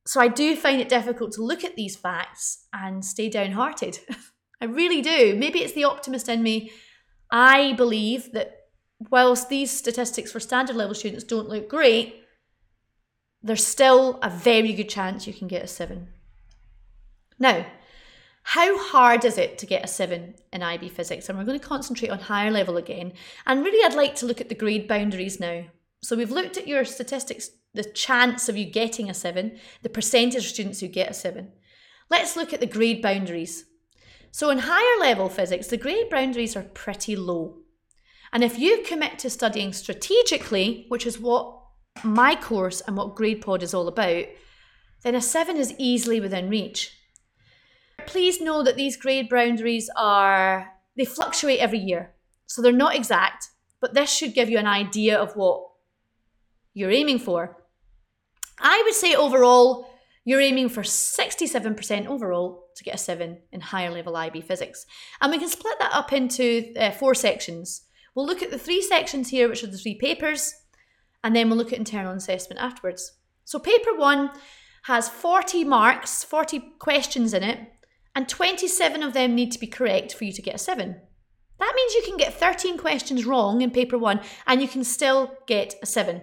So 0.07 0.21
I 0.21 0.28
do 0.28 0.57
find 0.57 0.81
it 0.81 0.88
difficult 0.88 1.33
to 1.33 1.45
look 1.45 1.64
at 1.64 1.76
these 1.76 1.97
facts 1.97 2.66
and 2.73 3.04
stay 3.04 3.28
downhearted. 3.28 4.00
I 4.61 4.66
really 4.66 5.00
do. 5.00 5.35
Maybe 5.37 5.61
it's 5.61 5.75
the 5.75 5.85
optimist 5.85 6.28
in 6.28 6.42
me. 6.42 6.73
I 7.33 7.73
believe 7.73 8.33
that 8.33 8.67
whilst 9.11 9.49
these 9.49 9.71
statistics 9.71 10.31
for 10.31 10.39
standard 10.39 10.77
level 10.77 10.95
students 10.95 11.25
don't 11.25 11.49
look 11.49 11.69
great, 11.69 12.23
there's 13.43 13.67
still 13.67 14.21
a 14.23 14.31
very 14.31 14.73
good 14.75 14.89
chance 14.89 15.27
you 15.27 15.33
can 15.33 15.49
get 15.49 15.65
a 15.65 15.67
seven. 15.67 16.09
Now, 17.39 17.67
how 18.45 18.77
hard 18.79 19.25
is 19.25 19.39
it 19.39 19.59
to 19.59 19.67
get 19.67 19.85
a 19.85 19.89
7 19.89 20.35
in 20.53 20.62
IB 20.62 20.89
physics? 20.89 21.29
And 21.29 21.39
we're 21.39 21.45
going 21.45 21.59
to 21.59 21.67
concentrate 21.67 22.11
on 22.11 22.19
higher 22.19 22.51
level 22.51 22.77
again. 22.77 23.12
And 23.47 23.65
really, 23.65 23.85
I'd 23.85 23.97
like 23.97 24.17
to 24.17 24.27
look 24.27 24.41
at 24.41 24.49
the 24.49 24.55
grade 24.55 24.89
boundaries 24.89 25.39
now. 25.39 25.65
So 26.03 26.17
we've 26.17 26.31
looked 26.31 26.57
at 26.57 26.67
your 26.67 26.85
statistics, 26.85 27.51
the 27.73 27.85
chance 27.85 28.49
of 28.49 28.57
you 28.57 28.67
getting 28.67 29.09
a 29.09 29.15
7, 29.15 29.59
the 29.83 29.89
percentage 29.89 30.45
of 30.45 30.51
students 30.51 30.81
who 30.81 30.89
get 30.89 31.11
a 31.11 31.15
7. 31.15 31.53
Let's 32.11 32.37
look 32.37 32.53
at 32.53 32.61
the 32.61 32.67
grade 32.67 33.01
boundaries. 33.01 33.65
So 34.33 34.49
in 34.49 34.61
higher 34.61 34.99
level 34.99 35.29
physics, 35.29 35.67
the 35.67 35.77
grade 35.77 36.09
boundaries 36.09 36.57
are 36.57 36.62
pretty 36.62 37.15
low. 37.15 37.59
And 38.33 38.43
if 38.43 38.59
you 38.59 38.83
commit 38.83 39.19
to 39.21 39.31
studying 39.31 39.75
strategically, 39.75 40.87
which 40.89 41.07
is 41.07 41.21
what 41.21 41.61
my 42.03 42.35
course 42.35 42.81
and 42.81 42.97
what 42.97 43.15
GradePod 43.15 43.62
is 43.62 43.75
all 43.75 43.87
about, 43.89 44.25
then 45.03 45.15
a 45.15 45.21
7 45.21 45.59
is 45.59 45.75
easily 45.79 46.19
within 46.19 46.49
reach. 46.49 46.97
Please 48.07 48.41
know 48.41 48.62
that 48.62 48.77
these 48.77 48.97
grade 48.97 49.29
boundaries 49.29 49.91
are, 49.97 50.73
they 50.97 51.05
fluctuate 51.05 51.61
every 51.61 51.79
year. 51.79 52.15
So 52.47 52.62
they're 52.62 52.73
not 52.73 52.97
exact, 52.97 53.51
but 53.83 53.93
this 53.93 54.11
should 54.11 54.35
give 54.35 54.49
you 54.49 54.57
an 54.57 54.67
idea 54.67 55.19
of 55.19 55.37
what 55.37 55.62
you're 56.73 56.91
aiming 56.91 57.19
for. 57.19 57.59
I 58.59 58.81
would 58.83 58.95
say 58.95 59.15
overall, 59.15 59.91
you're 60.25 60.41
aiming 60.41 60.71
for 60.71 60.83
67% 60.83 62.07
overall 62.07 62.62
to 62.76 62.85
get 62.85 62.95
a 62.95 62.99
7 62.99 63.38
in 63.50 63.61
higher 63.61 63.91
level 63.91 64.17
IB 64.17 64.41
physics. 64.41 64.87
And 65.21 65.31
we 65.31 65.38
can 65.38 65.49
split 65.49 65.79
that 65.79 65.95
up 65.95 66.12
into 66.12 66.73
uh, 66.76 66.91
four 66.91 67.14
sections. 67.14 67.83
We'll 68.14 68.26
look 68.26 68.43
at 68.43 68.50
the 68.50 68.59
three 68.59 68.83
sections 68.83 69.31
here, 69.31 69.49
which 69.49 69.64
are 69.64 69.69
the 69.69 69.79
three 69.79 69.95
papers, 69.95 70.55
and 71.25 71.35
then 71.35 71.49
we'll 71.49 71.59
look 71.59 71.73
at 71.73 71.79
internal 71.79 72.12
assessment 72.12 72.61
afterwards. 72.61 73.12
So, 73.45 73.59
paper 73.59 73.95
one 73.95 74.31
has 74.85 75.09
40 75.09 75.64
marks, 75.64 76.25
40 76.25 76.61
questions 76.79 77.33
in 77.33 77.43
it, 77.43 77.61
and 78.14 78.29
27 78.29 79.02
of 79.02 79.12
them 79.12 79.35
need 79.35 79.52
to 79.52 79.59
be 79.59 79.67
correct 79.67 80.14
for 80.14 80.25
you 80.25 80.33
to 80.33 80.43
get 80.43 80.57
a 80.57 80.59
7. 80.59 81.00
That 81.59 81.73
means 81.76 81.95
you 81.95 82.02
can 82.05 82.17
get 82.17 82.35
13 82.35 82.76
questions 82.76 83.25
wrong 83.25 83.62
in 83.62 83.71
paper 83.71 83.97
1 83.97 84.21
and 84.47 84.61
you 84.61 84.69
can 84.69 84.83
still 84.85 85.37
get 85.47 85.76
a 85.81 85.87
7. 85.87 86.23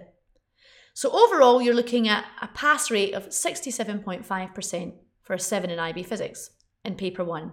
So 0.92 1.10
overall, 1.10 1.62
you're 1.62 1.74
looking 1.74 2.08
at 2.08 2.26
a 2.42 2.48
pass 2.48 2.90
rate 2.90 3.14
of 3.14 3.28
67.5% 3.28 4.92
for 5.30 5.34
a 5.34 5.38
7 5.38 5.70
in 5.70 5.78
IB 5.78 6.02
physics 6.02 6.50
in 6.84 6.96
paper 6.96 7.22
1. 7.22 7.52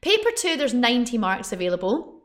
Paper 0.00 0.30
2, 0.36 0.56
there's 0.56 0.72
90 0.72 1.18
marks 1.18 1.52
available, 1.52 2.22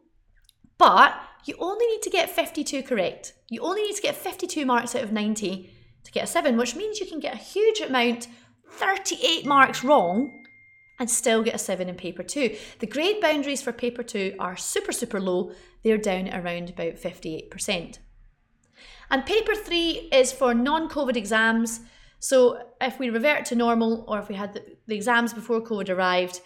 but 0.78 1.20
you 1.46 1.56
only 1.58 1.88
need 1.88 2.04
to 2.04 2.12
get 2.12 2.30
52 2.30 2.84
correct. 2.84 3.34
You 3.50 3.62
only 3.62 3.82
need 3.82 3.96
to 3.96 4.02
get 4.04 4.14
52 4.14 4.64
marks 4.64 4.94
out 4.94 5.02
of 5.02 5.12
90 5.12 5.74
to 6.04 6.12
get 6.12 6.26
a 6.26 6.28
7, 6.28 6.56
which 6.56 6.76
means 6.76 7.00
you 7.00 7.08
can 7.08 7.20
get 7.20 7.34
a 7.34 7.38
huge 7.38 7.82
amount, 7.82 8.28
38 8.70 9.44
marks 9.48 9.84
wrong, 9.84 10.44
and 11.00 11.10
still 11.10 11.42
get 11.42 11.56
a 11.56 11.58
7 11.58 11.90
in 11.90 11.96
paper 11.96 12.22
2. 12.22 12.56
The 12.78 12.86
grade 12.86 13.20
boundaries 13.20 13.64
for 13.64 13.72
paper 13.72 14.04
2 14.04 14.36
are 14.38 14.56
super, 14.56 14.92
super 14.92 15.20
low. 15.20 15.52
They're 15.84 15.98
down 15.98 16.30
around 16.32 16.70
about 16.70 16.98
58%. 16.98 17.98
And 19.10 19.26
paper 19.26 19.56
three 19.56 20.10
is 20.12 20.32
for 20.32 20.54
non 20.54 20.90
COVID 20.90 21.16
exams. 21.16 21.80
So 22.20 22.60
if 22.82 23.00
we 23.00 23.10
revert 23.10 23.46
to 23.46 23.56
normal 23.56 24.06
or 24.08 24.20
if 24.20 24.30
we 24.30 24.36
had 24.36 24.54
the, 24.54 24.64
the 24.88 24.96
exams 24.96 25.34
before 25.34 25.62
COVID 25.62 25.90
arrived, 25.90 26.42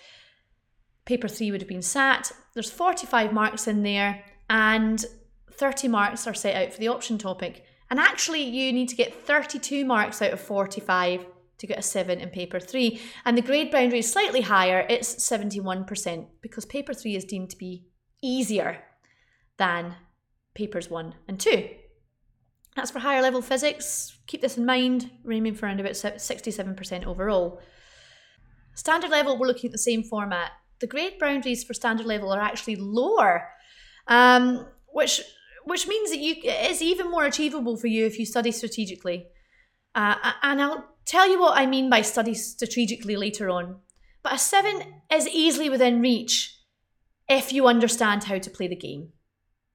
paper 1.06 1.28
three 1.28 1.52
would 1.52 1.62
have 1.62 1.68
been 1.68 1.82
sat. 1.82 2.32
There's 2.54 2.72
45 2.72 3.34
marks 3.34 3.68
in 3.68 3.84
there 3.84 4.24
and 4.50 5.04
30 5.52 5.88
marks 5.88 6.28
are 6.28 6.34
set 6.34 6.56
out 6.56 6.74
for 6.74 6.80
the 6.80 6.88
option 6.88 7.18
topic. 7.18 7.66
And 7.90 8.00
actually, 8.00 8.44
you 8.44 8.72
need 8.72 8.90
to 8.90 8.96
get 8.96 9.14
32 9.14 9.86
marks 9.86 10.22
out 10.22 10.32
of 10.32 10.40
45 10.40 11.26
to 11.58 11.68
get 11.68 11.78
a 11.78 11.84
7 11.84 12.20
in 12.20 12.30
paper 12.30 12.60
3. 12.60 13.00
And 13.26 13.38
the 13.38 13.42
grade 13.42 13.70
boundary 13.70 14.00
is 14.00 14.12
slightly 14.12 14.42
higher, 14.42 14.86
it's 14.90 15.16
71%, 15.16 16.26
because 16.42 16.66
paper 16.66 16.94
3 16.94 17.16
is 17.16 17.26
deemed 17.26 17.50
to 17.52 17.58
be 17.58 17.86
easier 18.22 18.84
than 19.58 19.96
papers 20.54 20.90
1 20.90 21.14
and 21.28 21.40
2. 21.40 21.70
That's 22.76 22.92
for 22.92 23.00
higher 23.00 23.22
level 23.22 23.42
physics. 23.42 24.18
Keep 24.28 24.42
this 24.42 24.58
in 24.58 24.66
mind, 24.66 25.12
we're 25.24 25.34
aiming 25.34 25.56
for 25.56 25.66
around 25.66 25.80
about 25.80 25.94
67% 25.94 27.06
overall. 27.06 27.62
Standard 28.76 29.12
level, 29.12 29.38
we're 29.38 29.48
looking 29.48 29.68
at 29.68 29.74
the 29.74 29.78
same 29.78 30.04
format. 30.04 30.52
The 30.80 30.88
grade 30.88 31.20
boundaries 31.20 31.64
for 31.64 31.74
standard 31.74 32.06
level 32.06 32.32
are 32.32 32.40
actually 32.40 32.78
lower, 32.78 33.50
um, 34.08 34.66
which 34.88 35.22
which 35.64 35.88
means 35.88 36.10
that 36.10 36.18
you 36.18 36.36
it's 36.44 36.82
even 36.82 37.12
more 37.12 37.26
achievable 37.26 37.78
for 37.78 37.88
you 37.88 38.06
if 38.06 38.18
you 38.18 38.26
study 38.26 38.52
strategically. 38.52 39.28
Uh, 39.94 40.16
and 40.42 40.62
I'll 40.62 40.88
tell 41.06 41.30
you 41.30 41.40
what 41.40 41.58
I 41.58 41.66
mean 41.66 41.90
by 41.90 42.02
study 42.02 42.34
strategically 42.34 43.16
later 43.16 43.50
on. 43.50 43.78
But 44.24 44.34
a 44.34 44.38
seven 44.38 45.02
is 45.12 45.28
easily 45.28 45.70
within 45.70 46.02
reach 46.02 46.58
if 47.28 47.52
you 47.52 47.68
understand 47.68 48.24
how 48.24 48.38
to 48.38 48.50
play 48.50 48.68
the 48.68 48.76
game. 48.76 49.10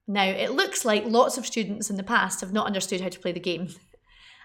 Now, 0.07 0.23
it 0.23 0.51
looks 0.51 0.85
like 0.85 1.03
lots 1.05 1.37
of 1.37 1.45
students 1.45 1.89
in 1.89 1.97
the 1.97 2.03
past 2.03 2.41
have 2.41 2.53
not 2.53 2.67
understood 2.67 3.01
how 3.01 3.09
to 3.09 3.19
play 3.19 3.33
the 3.33 3.39
game. 3.39 3.67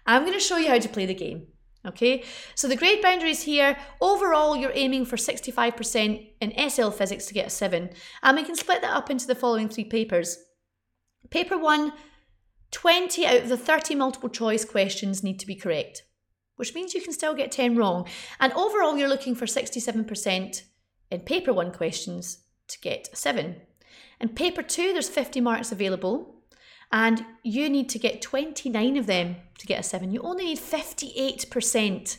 I'm 0.05 0.23
going 0.23 0.33
to 0.33 0.41
show 0.41 0.57
you 0.57 0.69
how 0.69 0.79
to 0.79 0.89
play 0.89 1.07
the 1.07 1.15
game. 1.15 1.47
Okay, 1.85 2.23
so 2.55 2.69
the 2.69 2.77
grade 2.77 3.03
boundaries 3.03 3.43
here, 3.43 3.77
overall 4.01 4.57
you're 4.57 4.71
aiming 4.73 5.05
for 5.05 5.17
65% 5.17 6.29
in 6.41 6.71
SL 6.71 6.91
physics 6.91 7.27
to 7.27 7.35
get 7.35 7.49
a 7.49 7.51
7, 7.51 7.91
and 8.23 8.37
we 8.37 8.45
can 8.45 8.55
split 8.55 8.83
that 8.83 8.95
up 8.95 9.11
into 9.11 9.27
the 9.27 9.35
following 9.35 9.69
three 9.69 9.85
papers. 9.85 10.39
Paper 11.31 11.59
1, 11.59 11.93
20 12.71 13.27
out 13.27 13.43
of 13.43 13.49
the 13.49 13.57
30 13.57 13.97
multiple 13.97 14.29
choice 14.29 14.65
questions 14.65 15.25
need 15.25 15.41
to 15.41 15.47
be 15.47 15.57
correct, 15.57 16.05
which 16.55 16.73
means 16.73 16.95
you 16.95 17.03
can 17.03 17.13
still 17.13 17.35
get 17.35 17.51
10 17.51 17.77
wrong. 17.77 18.07
And 18.39 18.53
overall, 18.53 18.97
you're 18.97 19.09
looking 19.09 19.35
for 19.35 19.47
67% 19.47 20.63
in 21.11 21.21
paper 21.21 21.53
1 21.53 21.73
questions 21.73 22.45
to 22.69 22.81
get 22.81 23.09
a 23.13 23.17
7. 23.17 23.57
In 24.23 24.29
paper 24.31 24.63
2, 24.63 24.93
there's 24.93 25.09
50 25.09 25.41
marks 25.41 25.73
available, 25.73 26.37
and 26.93 27.27
you 27.43 27.69
need 27.69 27.89
to 27.91 27.99
get 27.99 28.23
29 28.23 28.97
of 28.97 29.07
them 29.07 29.37
to 29.59 29.67
get 29.67 29.81
a 29.81 29.83
7. 29.83 30.13
You 30.13 30.21
only 30.23 30.45
need 30.45 30.59
58% 30.59 32.19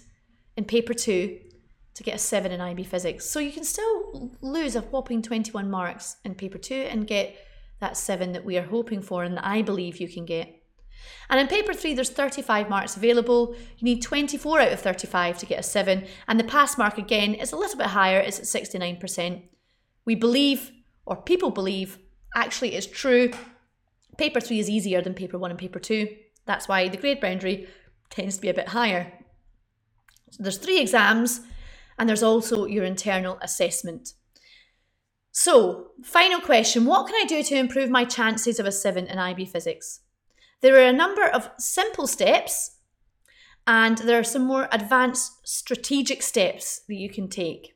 in 0.58 0.66
paper 0.66 0.94
2 0.94 1.40
to 1.96 2.04
get 2.04 2.16
a 2.16 2.20
7 2.20 2.52
in 2.52 2.60
IB 2.60 2.84
physics. 2.84 3.26
So 3.26 3.40
you 3.40 3.52
can 3.52 3.64
still 3.64 4.32
lose 4.42 4.76
a 4.76 4.82
whopping 4.82 5.22
21 5.22 5.70
marks 5.70 6.18
in 6.26 6.36
paper 6.36 6.58
2 6.58 6.74
and 6.74 7.08
get 7.08 7.38
that 7.80 7.98
seven 7.98 8.32
that 8.32 8.46
we 8.46 8.58
are 8.58 8.64
hoping 8.64 9.02
for 9.02 9.24
and 9.24 9.36
that 9.38 9.46
I 9.46 9.62
believe 9.62 9.98
you 9.98 10.08
can 10.08 10.26
get. 10.26 10.62
And 11.30 11.40
in 11.40 11.48
paper 11.48 11.74
three, 11.74 11.94
there's 11.94 12.10
35 12.10 12.70
marks 12.70 12.96
available. 12.96 13.56
You 13.78 13.84
need 13.84 14.02
24 14.02 14.62
out 14.62 14.72
of 14.72 14.80
35 14.80 15.38
to 15.40 15.46
get 15.46 15.60
a 15.60 15.64
seven. 15.64 16.06
And 16.28 16.40
the 16.40 16.46
pass 16.46 16.78
mark 16.78 16.98
again 16.98 17.34
is 17.34 17.52
a 17.52 17.58
little 17.58 17.78
bit 17.78 17.88
higher, 17.88 18.20
it's 18.20 18.40
at 18.40 18.64
69%. 18.64 19.44
We 20.06 20.16
believe, 20.16 20.72
or 21.06 21.16
people 21.16 21.52
believe, 21.52 22.00
actually 22.36 22.76
it's 22.76 22.88
true. 22.88 23.32
Paper 24.18 24.40
three 24.40 24.60
is 24.60 24.70
easier 24.70 25.02
than 25.02 25.14
paper 25.14 25.38
one 25.38 25.52
and 25.52 25.60
paper 25.60 25.80
two. 25.80 26.16
That's 26.46 26.68
why 26.68 26.88
the 26.88 26.98
grade 26.98 27.22
boundary 27.22 27.68
tends 28.10 28.36
to 28.36 28.42
be 28.42 28.50
a 28.50 28.54
bit 28.54 28.70
higher. 28.70 29.12
So 30.32 30.44
there's 30.44 30.58
three 30.58 30.80
exams, 30.80 31.42
and 31.98 32.10
there's 32.10 32.24
also 32.24 32.66
your 32.66 32.84
internal 32.84 33.38
assessment. 33.42 34.14
So, 35.32 35.92
final 36.04 36.40
question 36.40 36.86
What 36.86 37.08
can 37.08 37.16
I 37.16 37.26
do 37.26 37.44
to 37.44 37.56
improve 37.56 37.90
my 37.90 38.06
chances 38.06 38.60
of 38.60 38.66
a 38.66 38.72
7 38.72 39.08
in 39.08 39.18
IB 39.18 39.46
physics? 39.46 40.02
There 40.62 40.76
are 40.76 40.88
a 40.88 40.94
number 40.94 41.28
of 41.28 41.50
simple 41.58 42.08
steps, 42.08 42.78
and 43.66 43.98
there 43.98 44.20
are 44.20 44.24
some 44.24 44.44
more 44.44 44.68
advanced 44.72 45.48
strategic 45.48 46.22
steps 46.22 46.82
that 46.88 46.96
you 46.96 47.10
can 47.10 47.30
take. 47.30 47.76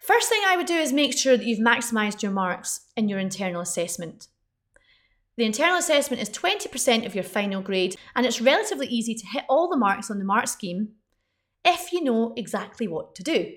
First 0.00 0.28
thing 0.28 0.40
I 0.46 0.56
would 0.56 0.66
do 0.66 0.74
is 0.74 0.92
make 0.92 1.16
sure 1.16 1.36
that 1.36 1.46
you've 1.46 1.58
maximised 1.58 2.22
your 2.22 2.32
marks 2.32 2.86
in 2.96 3.08
your 3.08 3.18
internal 3.18 3.60
assessment. 3.60 4.28
The 5.36 5.44
internal 5.44 5.78
assessment 5.78 6.22
is 6.22 6.28
20% 6.30 7.06
of 7.06 7.14
your 7.14 7.24
final 7.24 7.62
grade, 7.62 7.96
and 8.14 8.26
it's 8.26 8.40
relatively 8.40 8.86
easy 8.88 9.14
to 9.14 9.26
hit 9.26 9.44
all 9.48 9.68
the 9.68 9.76
marks 9.76 10.10
on 10.10 10.18
the 10.18 10.24
mark 10.24 10.48
scheme 10.48 10.90
if 11.64 11.92
you 11.92 12.02
know 12.02 12.32
exactly 12.36 12.88
what 12.88 13.14
to 13.14 13.22
do, 13.22 13.52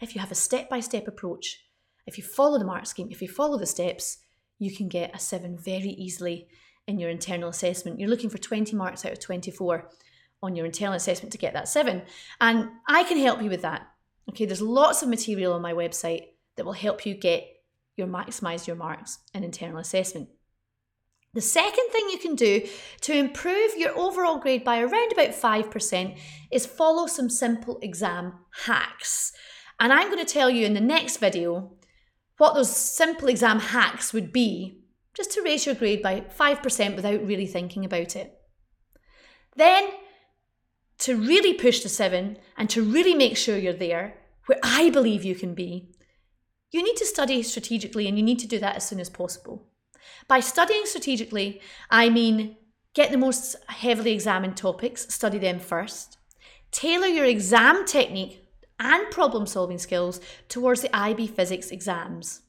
if 0.00 0.14
you 0.14 0.20
have 0.20 0.32
a 0.32 0.36
step 0.36 0.68
by 0.68 0.80
step 0.80 1.06
approach 1.06 1.66
if 2.06 2.16
you 2.16 2.24
follow 2.24 2.58
the 2.58 2.64
mark 2.64 2.86
scheme, 2.86 3.08
if 3.10 3.20
you 3.20 3.28
follow 3.28 3.58
the 3.58 3.66
steps, 3.66 4.18
you 4.58 4.74
can 4.74 4.88
get 4.88 5.14
a 5.14 5.18
seven 5.18 5.58
very 5.58 5.90
easily 5.90 6.48
in 6.86 6.98
your 6.98 7.10
internal 7.10 7.48
assessment. 7.48 7.98
You're 7.98 8.08
looking 8.08 8.30
for 8.30 8.38
20 8.38 8.74
marks 8.76 9.04
out 9.04 9.12
of 9.12 9.18
24 9.18 9.90
on 10.42 10.54
your 10.54 10.66
internal 10.66 10.94
assessment 10.94 11.32
to 11.32 11.38
get 11.38 11.52
that 11.54 11.68
seven. 11.68 12.02
And 12.40 12.70
I 12.88 13.02
can 13.04 13.18
help 13.18 13.42
you 13.42 13.50
with 13.50 13.62
that. 13.62 13.88
Okay, 14.28 14.44
there's 14.44 14.62
lots 14.62 15.02
of 15.02 15.08
material 15.08 15.52
on 15.52 15.62
my 15.62 15.72
website 15.72 16.26
that 16.56 16.64
will 16.64 16.72
help 16.72 17.06
you 17.06 17.14
get 17.14 17.46
your 17.96 18.06
maximize 18.06 18.66
your 18.66 18.76
marks 18.76 19.18
in 19.34 19.44
internal 19.44 19.78
assessment. 19.78 20.28
The 21.34 21.40
second 21.42 21.90
thing 21.90 22.08
you 22.10 22.18
can 22.18 22.34
do 22.34 22.66
to 23.02 23.12
improve 23.12 23.76
your 23.76 23.96
overall 23.96 24.38
grade 24.38 24.64
by 24.64 24.80
around 24.80 25.12
about 25.12 25.30
5% 25.30 26.18
is 26.50 26.64
follow 26.64 27.06
some 27.06 27.28
simple 27.28 27.78
exam 27.82 28.32
hacks. 28.64 29.32
And 29.78 29.92
I'm 29.92 30.10
going 30.10 30.24
to 30.24 30.32
tell 30.32 30.48
you 30.48 30.64
in 30.64 30.72
the 30.72 30.80
next 30.80 31.18
video 31.18 31.72
what 32.38 32.54
those 32.54 32.74
simple 32.74 33.28
exam 33.28 33.60
hacks 33.60 34.12
would 34.12 34.32
be 34.32 34.80
just 35.14 35.32
to 35.32 35.42
raise 35.42 35.66
your 35.66 35.74
grade 35.74 36.02
by 36.02 36.20
5% 36.20 36.96
without 36.96 37.26
really 37.26 37.46
thinking 37.46 37.84
about 37.84 38.16
it. 38.16 38.32
Then, 39.56 39.90
to 40.98 41.16
really 41.16 41.54
push 41.54 41.82
the 41.82 41.88
seven 41.88 42.38
and 42.56 42.70
to 42.70 42.82
really 42.82 43.14
make 43.14 43.36
sure 43.36 43.56
you're 43.56 43.72
there, 43.72 44.14
where 44.46 44.58
I 44.62 44.90
believe 44.90 45.24
you 45.24 45.34
can 45.34 45.54
be, 45.54 45.90
you 46.70 46.82
need 46.82 46.96
to 46.96 47.06
study 47.06 47.42
strategically 47.42 48.08
and 48.08 48.18
you 48.18 48.24
need 48.24 48.38
to 48.40 48.46
do 48.46 48.58
that 48.58 48.76
as 48.76 48.88
soon 48.88 49.00
as 49.00 49.10
possible. 49.10 49.66
By 50.28 50.40
studying 50.40 50.82
strategically, 50.84 51.60
I 51.90 52.08
mean 52.08 52.56
get 52.94 53.10
the 53.10 53.18
most 53.18 53.56
heavily 53.68 54.12
examined 54.12 54.56
topics, 54.56 55.12
study 55.12 55.38
them 55.38 55.60
first, 55.60 56.16
tailor 56.70 57.06
your 57.06 57.26
exam 57.26 57.84
technique 57.84 58.42
and 58.78 59.10
problem 59.10 59.46
solving 59.46 59.78
skills 59.78 60.20
towards 60.48 60.82
the 60.82 60.96
IB 60.96 61.26
physics 61.26 61.70
exams. 61.70 62.42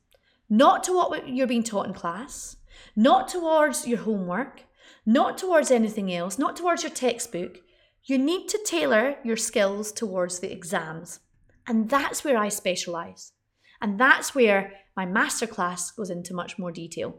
Not 0.49 0.83
to 0.85 0.93
what 0.93 1.27
you're 1.27 1.47
being 1.47 1.63
taught 1.63 1.87
in 1.87 1.93
class, 1.93 2.57
not 2.95 3.27
towards 3.27 3.87
your 3.87 3.99
homework, 3.99 4.63
not 5.05 5.37
towards 5.37 5.71
anything 5.71 6.13
else, 6.13 6.37
not 6.37 6.55
towards 6.55 6.83
your 6.83 6.91
textbook. 6.91 7.59
You 8.07 8.17
need 8.17 8.47
to 8.47 8.59
tailor 8.65 9.17
your 9.21 9.35
skills 9.35 9.91
towards 9.91 10.39
the 10.39 10.49
exams. 10.49 11.19
And 11.67 11.89
that's 11.89 12.23
where 12.23 12.37
I 12.37 12.47
specialise. 12.47 13.33
And 13.81 13.99
that's 13.99 14.33
where 14.33 14.71
my 14.95 15.05
masterclass 15.05 15.93
goes 15.93 16.09
into 16.09 16.33
much 16.33 16.57
more 16.57 16.71
detail. 16.71 17.17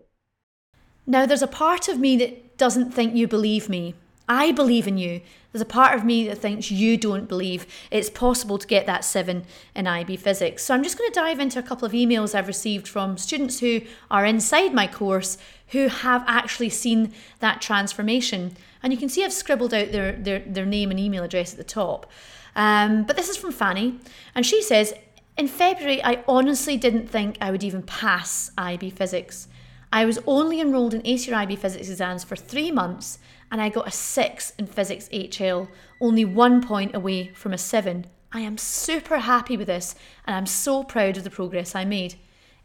Now, 1.07 1.27
there's 1.27 1.43
a 1.43 1.47
part 1.47 1.89
of 1.89 1.99
me 1.99 2.17
that 2.17 2.57
doesn't 2.57 2.93
think 2.93 3.15
you 3.15 3.29
believe 3.29 3.69
me 3.69 3.97
I 4.29 4.53
believe 4.53 4.87
in 4.87 4.99
you. 4.99 5.23
There's 5.53 5.63
a 5.63 5.65
part 5.65 5.97
of 5.97 6.05
me 6.05 6.29
that 6.29 6.37
thinks 6.37 6.71
you 6.71 6.99
don't 6.99 7.29
believe 7.29 7.67
it's 7.91 8.11
possible 8.11 8.59
to 8.59 8.67
get 8.67 8.85
that 8.85 9.05
seven 9.05 9.45
in 9.75 9.87
IB 9.87 10.19
physics. 10.19 10.65
So 10.65 10.75
I'm 10.75 10.83
just 10.83 10.99
going 10.99 11.11
to 11.11 11.19
dive 11.19 11.41
into 11.41 11.59
a 11.59 11.63
couple 11.63 11.87
of 11.87 11.93
emails 11.93 12.35
I've 12.35 12.47
received 12.47 12.87
from 12.87 13.17
students 13.17 13.61
who 13.61 13.81
are 14.11 14.27
inside 14.27 14.75
my 14.75 14.87
course 14.87 15.39
who 15.69 15.89
have 15.89 16.25
actually 16.27 16.71
seen 16.71 17.13
that 17.41 17.61
transformation. 17.61 18.57
And 18.83 18.93
you 18.93 18.99
can 18.99 19.09
see 19.09 19.25
I've 19.25 19.33
scribbled 19.33 19.75
out 19.75 19.93
their, 19.93 20.13
their, 20.13 20.41
their 20.41 20.67
name 20.67 20.91
and 20.91 20.99
email 20.99 21.25
address 21.25 21.53
at 21.53 21.59
the 21.59 21.65
top. 21.65 22.11
Um, 22.57 23.05
but 23.05 23.17
this 23.17 23.29
is 23.29 23.37
from 23.37 23.53
Fanny, 23.53 24.01
and 24.35 24.45
she 24.45 24.63
says, 24.63 24.95
In 25.37 25.47
February, 25.47 26.03
I 26.03 26.25
honestly 26.27 26.77
didn't 26.77 27.09
think 27.09 27.39
I 27.41 27.51
would 27.51 27.63
even 27.63 27.83
pass 27.83 28.51
IB 28.59 28.91
physics. 28.91 29.49
I 29.93 30.05
was 30.05 30.19
only 30.27 30.61
enrolled 30.61 30.93
in 30.93 31.07
ACER 31.07 31.35
IB 31.35 31.57
physics 31.57 31.89
exams 31.89 32.25
for 32.25 32.37
three 32.37 32.71
months 32.71 33.19
and 33.51 33.61
I 33.61 33.71
got 33.71 33.89
a 33.89 33.91
6 33.91 34.53
in 34.59 34.67
Physics 34.67 35.09
HL, 35.11 35.69
only 36.01 36.25
one 36.25 36.63
point 36.63 36.95
away 36.95 37.29
from 37.29 37.55
a 37.55 37.59
7. 37.59 38.07
I 38.31 38.41
am 38.41 38.59
super 38.59 39.19
happy 39.19 39.57
with 39.57 39.69
this 39.69 39.95
and 40.27 40.37
I'm 40.37 40.47
so 40.47 40.85
proud 40.85 41.17
of 41.17 41.25
the 41.25 41.31
progress 41.31 41.75
I 41.75 41.87
made. 41.87 42.17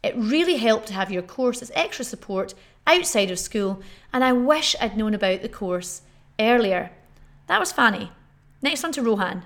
It 0.02 0.14
really 0.16 0.56
helped 0.56 0.88
to 0.88 0.94
have 0.94 1.10
your 1.10 1.22
course 1.22 1.62
as 1.62 1.72
extra 1.74 2.04
support 2.04 2.52
outside 2.86 3.30
of 3.30 3.38
school, 3.38 3.82
and 4.12 4.22
I 4.22 4.32
wish 4.32 4.76
I'd 4.80 4.96
known 4.96 5.14
about 5.14 5.42
the 5.42 5.48
course 5.48 6.02
earlier. 6.38 6.90
That 7.46 7.60
was 7.60 7.72
Fanny. 7.72 8.12
Next 8.62 8.84
on 8.84 8.92
to 8.92 9.02
Rohan. 9.02 9.42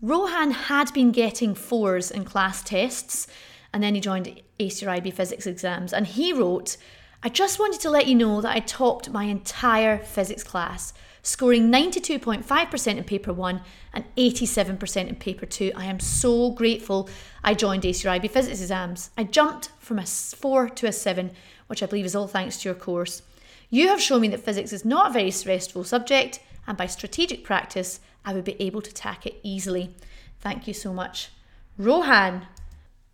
Rohan 0.00 0.50
had 0.50 0.92
been 0.92 1.12
getting 1.12 1.54
fours 1.54 2.10
in 2.10 2.24
class 2.24 2.62
tests, 2.62 3.26
and 3.72 3.82
then 3.82 3.94
he 3.94 4.00
joined 4.00 4.40
ACER 4.60 4.88
IB 4.88 5.10
physics 5.10 5.46
exams, 5.46 5.92
and 5.92 6.06
he 6.06 6.32
wrote, 6.32 6.76
I 7.22 7.30
just 7.30 7.58
wanted 7.58 7.80
to 7.80 7.90
let 7.90 8.06
you 8.06 8.14
know 8.14 8.42
that 8.42 8.54
I 8.54 8.60
topped 8.60 9.08
my 9.08 9.24
entire 9.24 9.98
physics 9.98 10.42
class, 10.42 10.92
scoring 11.22 11.72
92.5% 11.72 12.98
in 12.98 13.04
paper 13.04 13.32
1 13.32 13.62
and 13.94 14.04
87% 14.16 15.08
in 15.08 15.16
paper 15.16 15.46
2. 15.46 15.72
I 15.74 15.86
am 15.86 16.00
so 16.00 16.50
grateful 16.50 17.08
I 17.42 17.54
joined 17.54 17.86
ACER 17.86 18.10
IB 18.10 18.28
physics 18.28 18.60
exams. 18.60 19.08
I 19.16 19.24
jumped 19.24 19.70
from 19.78 19.98
a 19.98 20.04
4 20.04 20.68
to 20.68 20.86
a 20.86 20.92
7, 20.92 21.30
which 21.66 21.82
I 21.82 21.86
believe 21.86 22.04
is 22.04 22.14
all 22.14 22.28
thanks 22.28 22.58
to 22.58 22.68
your 22.68 22.74
course. 22.74 23.22
You 23.70 23.88
have 23.88 24.00
shown 24.00 24.20
me 24.20 24.28
that 24.28 24.44
physics 24.44 24.72
is 24.72 24.84
not 24.84 25.10
a 25.10 25.12
very 25.12 25.30
stressful 25.30 25.84
subject, 25.84 26.40
and 26.66 26.76
by 26.76 26.86
strategic 26.86 27.44
practice, 27.44 28.00
I 28.24 28.34
would 28.34 28.44
be 28.44 28.60
able 28.60 28.82
to 28.82 28.92
tack 28.92 29.26
it 29.26 29.40
easily. 29.42 29.94
Thank 30.40 30.66
you 30.66 30.74
so 30.74 30.92
much. 30.92 31.30
Rohan, 31.76 32.46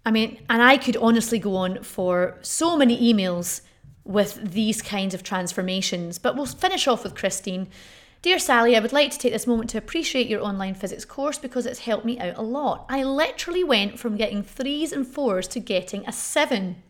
I 0.05 0.11
mean, 0.11 0.45
and 0.49 0.63
I 0.63 0.77
could 0.77 0.97
honestly 0.97 1.39
go 1.39 1.57
on 1.57 1.83
for 1.83 2.39
so 2.43 2.77
many 2.77 3.13
emails 3.13 3.63
with 4.05 4.53
these 4.53 4.83
kinds 4.83 5.15
of 5.15 5.23
transformations. 5.23 6.19
But 6.19 6.37
we'll 6.37 6.47
finish 6.47 6.89
off 6.89 7.05
with 7.05 7.15
Christine. 7.15 7.69
Dear 8.23 8.39
Sally, 8.39 8.77
I 8.77 8.81
would 8.81 8.93
like 8.93 9.11
to 9.13 9.19
take 9.19 9.33
this 9.33 9.47
moment 9.47 9.71
to 9.71 9.79
appreciate 9.79 10.27
your 10.27 10.43
online 10.43 10.75
physics 10.75 11.05
course 11.05 11.39
because 11.39 11.65
it's 11.65 11.81
helped 11.81 12.05
me 12.05 12.19
out 12.19 12.37
a 12.37 12.43
lot. 12.43 12.85
I 12.89 13.03
literally 13.03 13.65
went 13.65 13.99
from 13.99 14.17
getting 14.17 14.43
threes 14.43 14.93
and 14.93 15.07
fours 15.07 15.49
to 15.49 15.61
getting 15.61 16.07
a 16.07 16.13
seven. 16.13 16.83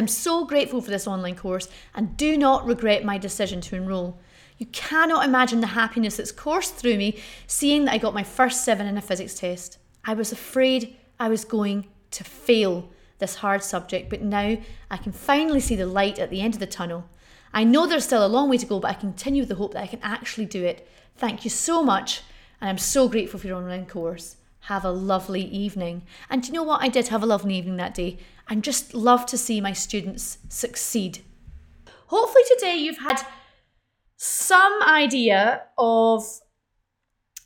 I'm 0.00 0.08
so 0.08 0.46
grateful 0.46 0.80
for 0.80 0.90
this 0.90 1.06
online 1.06 1.36
course 1.36 1.68
and 1.94 2.16
do 2.16 2.38
not 2.38 2.64
regret 2.64 3.04
my 3.04 3.18
decision 3.18 3.60
to 3.60 3.76
enrol. 3.76 4.18
You 4.56 4.64
cannot 4.64 5.26
imagine 5.26 5.60
the 5.60 5.66
happiness 5.66 6.16
that's 6.16 6.32
coursed 6.32 6.76
through 6.76 6.96
me 6.96 7.18
seeing 7.46 7.84
that 7.84 7.92
I 7.92 7.98
got 7.98 8.14
my 8.14 8.22
first 8.22 8.64
seven 8.64 8.86
in 8.86 8.96
a 8.96 9.02
physics 9.02 9.38
test. 9.38 9.76
I 10.02 10.14
was 10.14 10.32
afraid 10.32 10.96
I 11.18 11.28
was 11.28 11.44
going 11.44 11.86
to 12.12 12.24
fail 12.24 12.88
this 13.18 13.34
hard 13.34 13.62
subject, 13.62 14.08
but 14.08 14.22
now 14.22 14.56
I 14.90 14.96
can 14.96 15.12
finally 15.12 15.60
see 15.60 15.76
the 15.76 15.84
light 15.84 16.18
at 16.18 16.30
the 16.30 16.40
end 16.40 16.54
of 16.54 16.60
the 16.60 16.66
tunnel. 16.66 17.04
I 17.52 17.64
know 17.64 17.86
there's 17.86 18.04
still 18.04 18.24
a 18.24 18.26
long 18.26 18.48
way 18.48 18.56
to 18.56 18.64
go, 18.64 18.80
but 18.80 18.92
I 18.92 18.94
continue 18.94 19.42
with 19.42 19.50
the 19.50 19.56
hope 19.56 19.74
that 19.74 19.82
I 19.82 19.86
can 19.86 20.00
actually 20.02 20.46
do 20.46 20.64
it. 20.64 20.88
Thank 21.16 21.44
you 21.44 21.50
so 21.50 21.82
much, 21.82 22.22
and 22.58 22.70
I'm 22.70 22.78
so 22.78 23.06
grateful 23.06 23.38
for 23.38 23.48
your 23.48 23.58
online 23.58 23.84
course. 23.84 24.36
Have 24.64 24.84
a 24.84 24.90
lovely 24.90 25.42
evening. 25.42 26.02
And 26.28 26.42
do 26.42 26.48
you 26.48 26.54
know 26.54 26.62
what? 26.62 26.82
I 26.82 26.88
did 26.88 27.08
have 27.08 27.22
a 27.22 27.26
lovely 27.26 27.54
evening 27.56 27.76
that 27.76 27.94
day. 27.94 28.18
I 28.50 28.56
just 28.56 28.94
love 28.94 29.26
to 29.26 29.38
see 29.38 29.60
my 29.60 29.72
students 29.72 30.38
succeed. 30.48 31.20
Hopefully, 32.08 32.42
today 32.48 32.76
you've 32.76 32.98
had 32.98 33.22
some 34.16 34.82
idea 34.82 35.62
of 35.78 36.24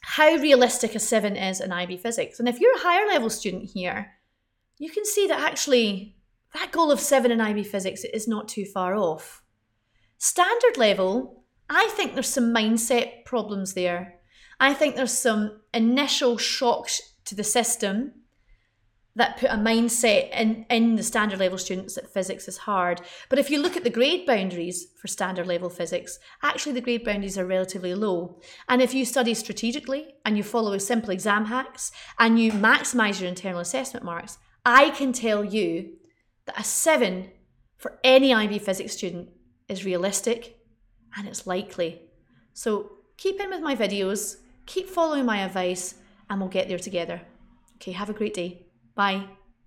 how 0.01 0.35
realistic 0.37 0.95
a 0.95 0.99
7 0.99 1.37
is 1.37 1.61
in 1.61 1.73
IB 1.73 1.99
physics. 1.99 2.41
And 2.41 2.49
if 2.49 2.59
you're 2.59 2.75
a 2.75 2.81
higher 2.81 3.07
level 3.07 3.29
student 3.29 3.71
here, 3.75 4.13
you 4.79 4.91
can 4.91 5.05
see 5.05 5.27
that 5.27 5.41
actually 5.41 6.17
that 6.55 6.73
goal 6.73 6.91
of 6.91 7.01
seven 7.01 7.31
in 7.31 7.41
IB 7.41 7.65
physics 7.65 8.05
is 8.05 8.27
not 8.27 8.49
too 8.49 8.65
far 8.65 8.95
off. 8.95 9.43
Standard 10.19 10.79
level, 10.79 11.45
I 11.69 11.89
think 11.89 12.15
there's 12.15 12.29
some 12.29 12.55
mindset 12.55 13.25
problems 13.25 13.75
there. 13.75 14.21
I 14.61 14.73
think 14.73 14.95
there's 14.95 15.13
some 15.13 15.61
initial 15.75 16.39
shocks 16.39 17.01
to 17.27 17.35
the 17.35 17.45
system 17.45 18.13
that 19.17 19.39
put 19.39 19.51
a 19.51 19.55
mindset 19.55 20.31
in, 20.33 20.67
in 20.69 20.97
the 20.97 21.03
standard 21.03 21.39
level 21.39 21.59
students 21.59 21.95
that 21.95 22.13
physics 22.13 22.49
is 22.49 22.59
hard. 22.59 23.01
But 23.29 23.39
if 23.39 23.49
you 23.49 23.61
look 23.61 23.77
at 23.77 23.85
the 23.85 23.91
grade 23.91 24.27
boundaries 24.27 24.89
for 24.97 25.07
standard 25.09 25.47
level 25.47 25.71
physics, 25.71 26.19
actually 26.43 26.73
the 26.73 26.81
grade 26.81 27.05
boundaries 27.05 27.39
are 27.39 27.47
relatively 27.47 27.95
low. 27.95 28.41
And 28.69 28.83
if 28.83 28.93
you 28.93 29.05
study 29.05 29.35
strategically 29.35 30.15
and 30.25 30.37
you 30.37 30.43
follow 30.43 30.77
simple 30.79 31.11
exam 31.11 31.47
hacks 31.47 31.93
and 32.19 32.41
you 32.41 32.53
maximize 32.53 33.21
your 33.21 33.29
internal 33.29 33.61
assessment 33.61 34.05
marks, 34.05 34.39
I 34.65 34.91
can 34.91 35.13
tell 35.13 35.45
you 35.45 35.97
that 36.47 36.59
a 36.59 36.65
seven 36.65 37.31
for 37.77 37.99
any 38.03 38.33
IB 38.35 38.59
physics 38.59 38.95
student 38.95 39.29
is 39.69 39.85
realistic 39.85 40.59
and 41.17 41.29
it's 41.29 41.47
likely. 41.47 42.03
So 42.53 42.93
keep 43.17 43.41
in 43.41 43.51
with 43.51 43.61
my 43.61 43.77
videos, 43.77 44.37
keep 44.67 44.89
following 44.89 45.25
my 45.25 45.39
advice, 45.39 45.95
and 46.29 46.41
we'll 46.41 46.49
get 46.49 46.69
there 46.69 46.79
together. 46.79 47.23
Okay, 47.77 47.93
have 47.93 48.11
a 48.11 48.15
great 48.15 48.35
day. 48.35 48.64
Bye. 48.95 49.27